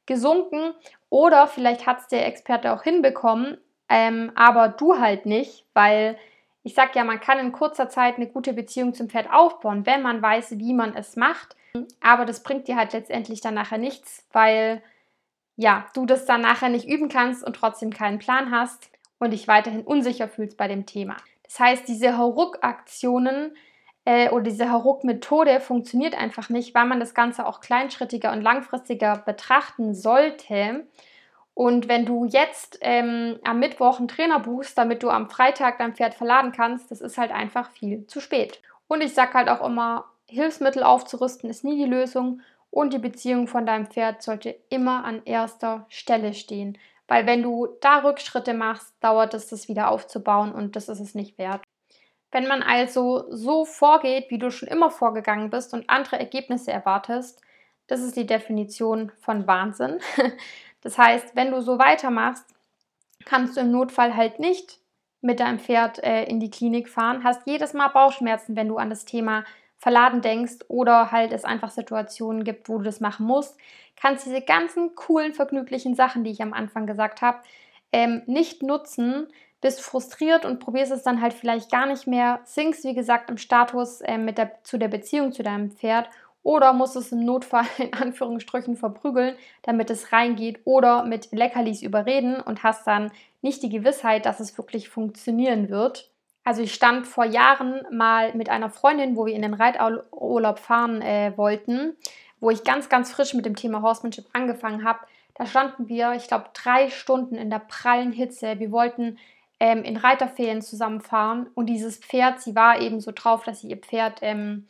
gesunken 0.08 0.74
oder 1.10 1.48
vielleicht 1.48 1.86
hat 1.86 2.00
es 2.00 2.08
der 2.08 2.26
Experte 2.26 2.74
auch 2.74 2.82
hinbekommen, 2.82 3.58
ähm, 3.90 4.32
aber 4.34 4.70
du 4.70 5.00
halt 5.00 5.28
nicht, 5.28 5.66
weil 5.76 6.18
ich 6.64 6.74
sag 6.74 6.96
ja, 6.96 7.04
man 7.04 7.20
kann 7.20 7.38
in 7.38 7.52
kurzer 7.52 7.90
Zeit 7.90 8.16
eine 8.16 8.28
gute 8.28 8.54
Beziehung 8.54 8.96
zum 8.96 9.08
Pferd 9.08 9.32
aufbauen, 9.32 9.86
wenn 9.86 10.02
man 10.02 10.22
weiß, 10.22 10.58
wie 10.58 10.74
man 10.74 10.96
es 10.96 11.16
macht. 11.16 11.56
Aber 12.02 12.26
das 12.26 12.42
bringt 12.42 12.68
dir 12.68 12.76
halt 12.76 12.94
letztendlich 12.94 13.42
dann 13.42 13.54
nachher 13.54 13.78
nichts, 13.78 14.26
weil 14.32 14.82
ja, 15.58 15.86
du 15.94 16.06
das 16.06 16.26
dann 16.26 16.42
nachher 16.42 16.70
nicht 16.70 16.88
üben 16.88 17.10
kannst 17.10 17.46
und 17.46 17.56
trotzdem 17.56 17.92
keinen 17.92 18.18
Plan 18.18 18.50
hast 18.50 18.93
und 19.24 19.32
dich 19.32 19.48
weiterhin 19.48 19.84
unsicher 19.84 20.28
fühlst 20.28 20.58
bei 20.58 20.68
dem 20.68 20.86
Thema. 20.86 21.18
Das 21.44 21.60
heißt, 21.60 21.88
diese 21.88 22.18
Hauruck-Aktionen 22.18 23.56
äh, 24.06 24.30
oder 24.30 24.44
diese 24.44 24.72
Hauruck-Methode 24.72 25.60
funktioniert 25.60 26.18
einfach 26.18 26.50
nicht, 26.50 26.74
weil 26.76 26.86
man 26.86 27.00
das 27.00 27.14
Ganze 27.14 27.46
auch 27.46 27.62
kleinschrittiger 27.62 28.32
und 28.32 28.42
langfristiger 28.42 29.18
betrachten 29.26 29.94
sollte. 29.94 30.88
Und 31.54 31.88
wenn 31.88 32.06
du 32.06 32.26
jetzt 32.26 32.80
ähm, 32.82 33.40
am 33.44 33.60
Mittwoch 33.60 34.00
einen 34.00 34.08
Trainer 34.08 34.40
buchst, 34.40 34.78
damit 34.78 35.04
du 35.04 35.10
am 35.10 35.30
Freitag 35.30 35.78
dein 35.78 35.94
Pferd 35.94 36.16
verladen 36.16 36.52
kannst, 36.52 36.90
das 36.90 37.02
ist 37.02 37.18
halt 37.18 37.32
einfach 37.32 37.70
viel 37.70 38.08
zu 38.08 38.20
spät. 38.20 38.62
Und 38.88 39.02
ich 39.02 39.14
sage 39.14 39.34
halt 39.34 39.50
auch 39.50 39.64
immer, 39.66 40.06
Hilfsmittel 40.28 40.84
aufzurüsten 40.84 41.50
ist 41.50 41.64
nie 41.64 41.78
die 41.78 41.90
Lösung 41.90 42.42
und 42.72 42.92
die 42.92 43.00
Beziehung 43.00 43.48
von 43.48 43.68
deinem 43.68 43.86
Pferd 43.86 44.24
sollte 44.24 44.56
immer 44.70 45.06
an 45.06 45.22
erster 45.26 45.86
Stelle 45.90 46.34
stehen. 46.34 46.78
Weil 47.08 47.26
wenn 47.26 47.44
du 47.44 47.68
da 47.82 48.00
Rückschritte 48.00 48.54
machst, 48.54 48.94
dauert 49.00 49.34
es, 49.34 49.50
das 49.50 49.68
wieder 49.68 49.90
aufzubauen 49.90 50.54
und 50.54 50.76
das 50.76 50.90
ist 50.90 51.00
es 51.00 51.16
nicht 51.16 51.38
wert. 51.38 51.62
Wenn 52.32 52.48
man 52.48 52.64
also 52.64 53.26
so 53.30 53.66
vorgeht, 53.66 54.30
wie 54.30 54.40
du 54.40 54.50
schon 54.50 54.68
immer 54.68 54.90
vorgegangen 54.90 55.50
bist 55.50 55.74
und 55.74 55.90
andere 55.90 56.18
Ergebnisse 56.18 56.72
erwartest, 56.72 57.42
das 57.88 58.02
ist 58.02 58.16
die 58.16 58.26
Definition 58.26 59.12
von 59.20 59.48
Wahnsinn. 59.48 60.00
Das 60.86 60.98
heißt, 60.98 61.34
wenn 61.38 61.52
du 61.52 61.62
so 61.62 61.80
weitermachst, 61.80 62.46
kannst 63.24 63.56
du 63.56 63.62
im 63.62 63.72
Notfall 63.72 64.18
halt 64.18 64.40
nicht 64.40 64.80
mit 65.22 65.40
deinem 65.40 65.58
Pferd 65.58 66.04
äh, 66.04 66.26
in 66.26 66.42
die 66.42 66.50
Klinik 66.50 66.90
fahren, 66.90 67.24
hast 67.24 67.48
jedes 67.48 67.74
Mal 67.74 67.88
Bauchschmerzen, 67.88 68.58
wenn 68.58 68.68
du 68.68 68.76
an 68.76 68.90
das 68.90 69.06
Thema 69.06 69.46
Verladen 69.78 70.22
denkst 70.22 70.66
oder 70.68 71.12
halt 71.12 71.32
es 71.32 71.46
einfach 71.46 71.70
Situationen 71.70 72.44
gibt, 72.44 72.68
wo 72.68 72.78
du 72.78 72.84
das 72.84 73.00
machen 73.00 73.26
musst, 73.26 73.58
kannst 73.96 74.26
diese 74.26 74.42
ganzen 74.42 74.96
coolen, 74.96 75.34
vergnüglichen 75.34 75.96
Sachen, 75.96 76.24
die 76.24 76.32
ich 76.32 76.42
am 76.42 76.54
Anfang 76.54 76.88
gesagt 76.88 77.22
habe, 77.22 77.40
ähm, 77.92 78.24
nicht 78.26 78.64
nutzen, 78.64 79.28
bist 79.62 79.82
frustriert 79.82 80.44
und 80.44 80.60
probierst 80.60 80.92
es 80.92 81.04
dann 81.04 81.22
halt 81.22 81.34
vielleicht 81.34 81.72
gar 81.72 81.86
nicht 81.86 82.06
mehr, 82.06 82.42
sinkst 82.44 82.84
wie 82.84 82.94
gesagt 82.94 83.30
im 83.30 83.38
Status 83.38 84.02
äh, 84.02 84.18
mit 84.18 84.38
der, 84.38 84.64
zu 84.64 84.78
der 84.78 84.90
Beziehung 84.90 85.32
zu 85.32 85.42
deinem 85.42 85.72
Pferd 85.72 86.10
oder 86.44 86.74
musst 86.74 86.98
es 86.98 87.12
im 87.12 87.24
Notfall 87.24 87.66
in 87.78 87.94
Anführungsstrichen 87.94 88.76
verprügeln, 88.76 89.36
damit 89.64 89.90
es 89.90 90.12
reingeht 90.12 90.60
oder 90.66 91.06
mit 91.06 91.32
Leckerlis 91.32 91.82
überreden 91.82 92.42
und 92.42 92.64
hast 92.64 92.86
dann 92.86 93.12
nicht 93.42 93.64
die 93.64 93.70
Gewissheit, 93.70 94.26
dass 94.26 94.40
es 94.40 94.58
wirklich 94.58 94.90
funktionieren 94.90 95.70
wird. 95.70 96.12
Also 96.44 96.62
ich 96.62 96.74
stand 96.74 97.08
vor 97.08 97.24
Jahren 97.24 97.86
mal 97.90 98.34
mit 98.34 98.50
einer 98.50 98.70
Freundin, 98.70 99.16
wo 99.16 99.26
wir 99.26 99.34
in 99.34 99.42
den 99.42 99.54
Reiturlaub 99.54 100.60
fahren 100.60 101.02
äh, 101.02 101.32
wollten, 101.38 101.96
wo 102.44 102.50
ich 102.50 102.64
ganz, 102.64 102.90
ganz 102.90 103.12
frisch 103.12 103.34
mit 103.34 103.46
dem 103.46 103.56
Thema 103.56 103.82
Horsemanship 103.82 104.26
angefangen 104.34 104.84
habe. 104.84 105.00
Da 105.36 105.46
standen 105.46 105.88
wir, 105.88 106.14
ich 106.14 106.28
glaube, 106.28 106.46
drei 106.54 106.90
Stunden 106.90 107.36
in 107.36 107.50
der 107.50 107.60
prallen 107.60 108.12
Hitze. 108.12 108.60
Wir 108.60 108.72
wollten 108.72 109.18
ähm, 109.60 109.84
in 109.84 109.98
Reiterferien 109.98 110.62
zusammenfahren 110.62 111.50
und 111.56 111.68
dieses 111.68 111.98
Pferd, 111.98 112.42
sie 112.42 112.56
war 112.56 112.80
eben 112.82 113.00
so 113.00 113.12
drauf, 113.16 113.44
dass 113.44 113.62
sie 113.62 113.70
ihr 113.70 113.78
Pferd 113.78 114.20
ähm, 114.22 114.68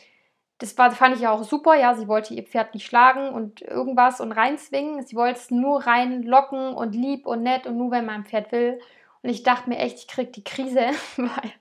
das 0.59 0.77
war, 0.77 0.91
fand 0.91 1.15
ich 1.15 1.21
ja 1.21 1.31
auch 1.31 1.43
super, 1.43 1.75
ja, 1.75 1.93
sie 1.93 2.07
wollte 2.07 2.33
ihr 2.33 2.43
Pferd 2.43 2.73
nicht 2.73 2.85
schlagen 2.85 3.29
und 3.29 3.61
irgendwas 3.61 4.21
und 4.21 4.31
reinzwingen. 4.31 5.05
Sie 5.05 5.15
wollte 5.15 5.39
es 5.39 5.51
nur 5.51 5.85
reinlocken 5.85 6.73
und 6.73 6.93
lieb 6.93 7.25
und 7.25 7.43
nett 7.43 7.67
und 7.67 7.77
nur, 7.77 7.91
wenn 7.91 8.05
mein 8.05 8.23
Pferd 8.23 8.53
will. 8.53 8.79
Und 9.23 9.29
ich 9.29 9.43
dachte 9.43 9.67
mir 9.67 9.79
echt, 9.79 9.97
ich 9.97 10.07
krieg 10.07 10.31
die 10.31 10.43
Krise, 10.43 10.91
weil 11.17 11.51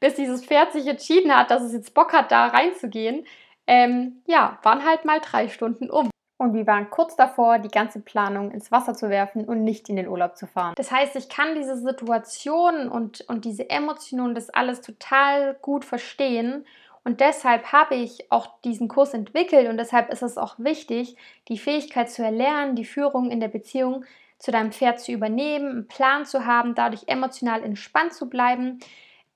bis 0.00 0.14
dieses 0.14 0.44
Pferd 0.44 0.72
sich 0.72 0.86
entschieden 0.88 1.32
hat, 1.36 1.52
dass 1.52 1.62
es 1.62 1.72
jetzt 1.72 1.94
Bock 1.94 2.12
hat, 2.12 2.32
da 2.32 2.48
reinzugehen, 2.48 3.24
ähm, 3.66 4.22
ja, 4.26 4.58
waren 4.62 4.84
halt 4.84 5.04
mal 5.04 5.20
drei 5.20 5.48
Stunden 5.48 5.90
um. 5.90 6.10
Und 6.36 6.52
wir 6.52 6.66
waren 6.66 6.90
kurz 6.90 7.14
davor, 7.14 7.60
die 7.60 7.68
ganze 7.68 8.00
Planung 8.00 8.50
ins 8.50 8.72
Wasser 8.72 8.94
zu 8.94 9.08
werfen 9.08 9.44
und 9.44 9.62
nicht 9.62 9.88
in 9.88 9.96
den 9.96 10.08
Urlaub 10.08 10.36
zu 10.36 10.46
fahren. 10.46 10.74
Das 10.76 10.90
heißt, 10.90 11.14
ich 11.14 11.28
kann 11.28 11.54
diese 11.54 11.76
Situation 11.76 12.88
und, 12.88 13.20
und 13.28 13.44
diese 13.44 13.70
Emotionen, 13.70 14.34
das 14.34 14.50
alles 14.50 14.80
total 14.80 15.54
gut 15.62 15.84
verstehen 15.84 16.66
und 17.04 17.20
deshalb 17.20 17.70
habe 17.70 17.94
ich 17.94 18.30
auch 18.32 18.48
diesen 18.62 18.88
Kurs 18.88 19.12
entwickelt 19.12 19.68
und 19.68 19.76
deshalb 19.76 20.10
ist 20.10 20.22
es 20.22 20.38
auch 20.38 20.54
wichtig, 20.58 21.16
die 21.48 21.58
Fähigkeit 21.58 22.10
zu 22.10 22.24
erlernen, 22.24 22.76
die 22.76 22.86
Führung 22.86 23.30
in 23.30 23.40
der 23.40 23.48
Beziehung 23.48 24.04
zu 24.38 24.50
deinem 24.50 24.72
Pferd 24.72 25.00
zu 25.00 25.12
übernehmen, 25.12 25.70
einen 25.70 25.86
Plan 25.86 26.24
zu 26.24 26.46
haben, 26.46 26.74
dadurch 26.74 27.04
emotional 27.06 27.62
entspannt 27.62 28.14
zu 28.14 28.28
bleiben, 28.28 28.80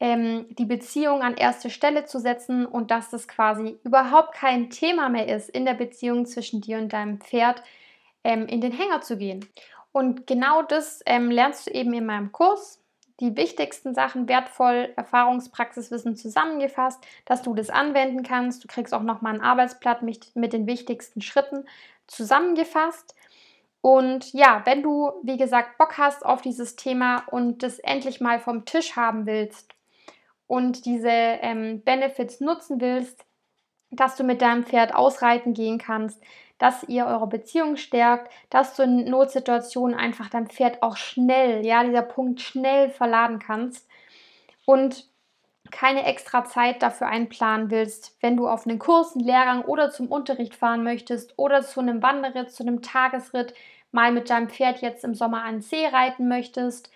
ähm, 0.01 0.47
die 0.51 0.65
Beziehung 0.65 1.23
an 1.23 1.37
erste 1.37 1.71
Stelle 1.71 2.05
zu 2.05 2.21
setzen 2.21 2.67
und 2.67 2.91
dass 2.91 3.11
das 3.11 3.27
quasi 3.27 3.79
überhaupt 3.85 4.35
kein 4.35 4.71
Thema 4.71 5.09
mehr 5.09 5.29
ist, 5.29 5.49
in 5.49 5.65
der 5.65 5.75
Beziehung 5.75 6.27
zwischen 6.27 6.61
dir 6.61 6.79
und 6.79 6.93
deinem 6.93 7.21
Pferd 7.21 7.63
ähm, 8.23 8.47
in 8.47 8.61
den 8.61 8.73
Hänger 8.73 9.01
zu 9.01 9.17
gehen. 9.17 9.45
Und 9.91 10.27
genau 10.27 10.63
das 10.63 11.01
ähm, 11.07 11.31
lernst 11.31 11.67
du 11.67 11.73
eben 11.73 11.93
in 11.93 12.07
meinem 12.07 12.31
Kurs 12.31 12.81
die 13.21 13.37
wichtigsten 13.37 13.95
Sachen 13.95 14.29
wertvoll, 14.29 14.93
Erfahrungspraxiswissen 14.95 16.15
zusammengefasst, 16.15 17.05
dass 17.25 17.43
du 17.43 17.53
das 17.53 17.69
anwenden 17.69 18.23
kannst. 18.23 18.63
Du 18.63 18.69
kriegst 18.69 18.95
auch 18.95 19.03
nochmal 19.03 19.35
ein 19.35 19.41
Arbeitsblatt 19.41 20.03
mit, 20.03 20.37
mit 20.37 20.53
den 20.53 20.69
wichtigsten 20.69 21.21
Schritten 21.21 21.65
zusammengefasst. 22.07 23.17
Und 23.81 24.33
ja, 24.33 24.63
wenn 24.67 24.85
du, 24.85 25.11
wie 25.25 25.37
gesagt, 25.37 25.79
Bock 25.79 25.99
hast 25.99 26.25
auf 26.25 26.43
dieses 26.43 26.77
Thema 26.77 27.25
und 27.29 27.65
das 27.65 27.81
endlich 27.81 28.21
mal 28.21 28.39
vom 28.39 28.65
Tisch 28.65 28.95
haben 28.95 29.27
willst 29.27 29.75
und 30.49 30.87
diese 30.87 31.09
ähm, 31.09 31.83
Benefits 31.83 32.41
nutzen 32.41 32.81
willst, 32.81 33.25
dass 33.91 34.17
du 34.17 34.25
mit 34.25 34.43
deinem 34.43 34.65
Pferd 34.65 34.95
ausreiten 34.95 35.55
gehen 35.55 35.79
kannst, 35.79 36.21
dass 36.59 36.83
ihr 36.85 37.07
eure 37.07 37.29
Beziehung 37.29 37.77
stärkt, 37.77 38.33
dass 38.51 38.75
du 38.75 38.83
in 38.83 39.05
Notsituationen 39.05 39.97
einfach 39.97 40.29
dein 40.29 40.49
Pferd 40.49 40.83
auch 40.83 40.97
schnell, 40.97 41.65
ja, 41.65 41.85
dieser 41.85 42.03
Punkt 42.03 42.41
schnell 42.41 42.91
verladen 42.91 43.39
kannst 43.39 43.89
und 44.67 45.07
keine 45.71 46.05
extra 46.05 46.45
Zeit 46.45 46.83
dafür 46.83 47.09
einplanen 47.09 47.71
willst, 47.71 48.17
wenn 48.21 48.37
du 48.37 48.49
auf 48.49 48.67
einen 48.67 48.79
Kurs, 48.79 49.15
einen 49.15 49.27
Lehrgang 49.27 49.63
oder 49.65 49.91
zum 49.91 50.09
Unterricht 50.09 50.55
fahren 50.55 50.83
möchtest 50.83 51.35
oder 51.37 51.63
zu 51.63 51.81
einem 51.81 52.03
Wanderritt, 52.03 52.51
zu 52.51 52.63
einem 52.63 52.81
Tagesritt 52.83 53.55
mal 53.93 54.13
mit 54.13 54.31
deinem 54.31 54.49
Pferd 54.49 54.81
jetzt 54.81 55.05
im 55.05 55.15
Sommer 55.15 55.45
an 55.45 55.61
See 55.61 55.87
reiten 55.87 56.27
möchtest 56.27 56.91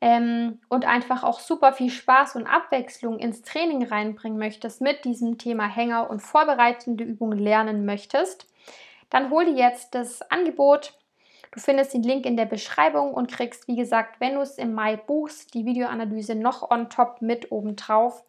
ähm, 0.00 0.58
und 0.68 0.86
einfach 0.86 1.22
auch 1.22 1.40
super 1.40 1.72
viel 1.72 1.90
Spaß 1.90 2.36
und 2.36 2.46
Abwechslung 2.46 3.18
ins 3.18 3.42
Training 3.42 3.84
reinbringen 3.84 4.38
möchtest 4.38 4.80
mit 4.80 5.04
diesem 5.04 5.36
Thema 5.36 5.68
Hänger 5.68 6.08
und 6.08 6.20
vorbereitende 6.20 7.04
Übungen 7.04 7.38
lernen 7.38 7.84
möchtest, 7.84 8.46
dann 9.10 9.30
hol 9.30 9.44
dir 9.44 9.56
jetzt 9.56 9.94
das 9.94 10.22
Angebot. 10.30 10.94
Du 11.52 11.60
findest 11.60 11.92
den 11.92 12.02
Link 12.02 12.24
in 12.26 12.36
der 12.36 12.46
Beschreibung 12.46 13.12
und 13.12 13.30
kriegst, 13.30 13.66
wie 13.66 13.76
gesagt, 13.76 14.20
wenn 14.20 14.36
du 14.36 14.40
es 14.40 14.56
im 14.56 14.72
Mai 14.72 14.96
buchst, 14.96 15.52
die 15.52 15.66
Videoanalyse 15.66 16.36
noch 16.36 16.70
on 16.70 16.88
top 16.88 17.20
mit 17.20 17.50
oben 17.50 17.76
drauf. 17.76 18.22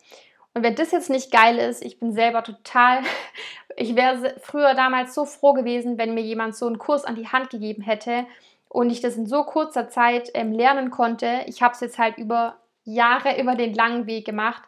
Und 0.53 0.63
wenn 0.63 0.75
das 0.75 0.91
jetzt 0.91 1.10
nicht 1.10 1.32
geil 1.32 1.57
ist, 1.57 1.86
ich 1.86 1.99
bin 1.99 2.11
selber 2.11 2.43
total, 2.43 3.03
ich 3.78 3.95
wäre 3.95 4.36
früher 4.41 4.74
damals 4.74 5.13
so 5.13 5.26
froh 5.26 5.53
gewesen, 5.53 5.97
wenn 5.97 6.15
mir 6.15 6.24
jemand 6.24 6.55
so 6.55 6.67
einen 6.67 6.80
Kurs 6.80 7.05
an 7.05 7.15
die 7.15 7.28
Hand 7.28 7.51
gegeben 7.51 7.84
hätte 7.84 8.26
und 8.72 8.89
ich 8.89 9.01
das 9.01 9.17
in 9.17 9.26
so 9.26 9.43
kurzer 9.43 9.89
Zeit 9.89 10.32
ähm, 10.34 10.53
lernen 10.53 10.91
konnte. 10.91 11.43
Ich 11.47 11.61
habe 11.61 11.74
es 11.74 11.82
jetzt 11.82 11.99
halt 11.99 12.17
über 12.17 12.55
Jahre, 12.86 13.39
über 13.39 13.55
den 13.55 13.74
langen 13.74 14.07
Weg 14.07 14.26
gemacht 14.26 14.63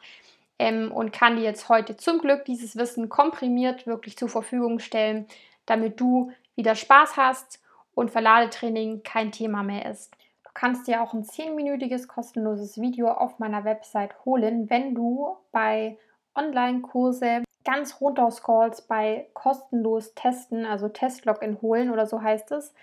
ähm, 0.59 0.91
und 0.91 1.13
kann 1.13 1.37
dir 1.37 1.43
jetzt 1.43 1.69
heute 1.69 1.95
zum 1.95 2.19
Glück 2.19 2.43
dieses 2.43 2.75
Wissen 2.75 3.07
komprimiert 3.07 3.87
wirklich 3.87 4.17
zur 4.17 4.27
Verfügung 4.27 4.79
stellen, 4.79 5.25
damit 5.65 6.01
du 6.01 6.31
wieder 6.55 6.75
Spaß 6.75 7.15
hast 7.15 7.61
und 7.95 8.11
Verladetraining 8.11 9.03
kein 9.03 9.31
Thema 9.31 9.63
mehr 9.63 9.89
ist. 9.89 10.13
Du 10.43 10.49
kannst 10.53 10.87
dir 10.87 11.01
auch 11.01 11.13
ein 11.13 11.23
10-minütiges 11.23 12.07
kostenloses 12.07 12.81
Video 12.81 13.07
auf 13.09 13.39
meiner 13.39 13.63
Website 13.63 14.13
holen, 14.25 14.69
wenn 14.69 14.95
du 14.95 15.37
bei 15.53 15.97
Online-Kurse 16.35 17.43
ganz 17.63 18.01
runterscrollst 18.01 18.89
bei 18.89 19.29
kostenlos 19.33 20.13
testen, 20.13 20.65
also 20.65 20.89
Testlogin 20.89 21.61
holen 21.61 21.89
oder 21.89 22.05
so 22.05 22.21
heißt 22.21 22.51
es, 22.51 22.73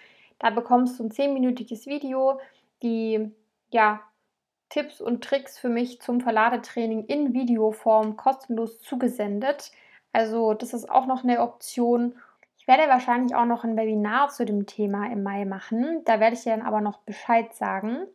da 0.41 0.51
bekommst 0.51 0.99
du 0.99 1.05
ein 1.05 1.11
zehnminütiges 1.11 1.87
Video, 1.87 2.41
die 2.83 3.31
ja 3.71 4.01
Tipps 4.71 5.01
und 5.01 5.23
Tricks 5.23 5.59
für 5.59 5.69
mich 5.69 6.01
zum 6.01 6.21
Verladetraining 6.21 7.05
in 7.07 7.33
Videoform 7.35 8.17
kostenlos 8.17 8.81
zugesendet. 8.81 9.71
Also 10.13 10.55
das 10.55 10.73
ist 10.73 10.91
auch 10.91 11.07
noch 11.07 11.23
eine 11.23 11.41
Option. 11.41 12.15
Ich 12.57 12.67
werde 12.67 12.89
wahrscheinlich 12.89 13.35
auch 13.35 13.45
noch 13.45 13.65
ein 13.65 13.77
Webinar 13.77 14.29
zu 14.29 14.45
dem 14.45 14.67
Thema 14.67 15.11
im 15.13 15.23
Mai 15.23 15.45
machen. 15.45 16.03
Da 16.05 16.21
werde 16.21 16.37
ich 16.37 16.43
dir 16.43 16.57
dann 16.57 16.67
aber 16.67 16.81
noch 16.81 16.99
Bescheid 16.99 17.53
sagen. 17.55 18.07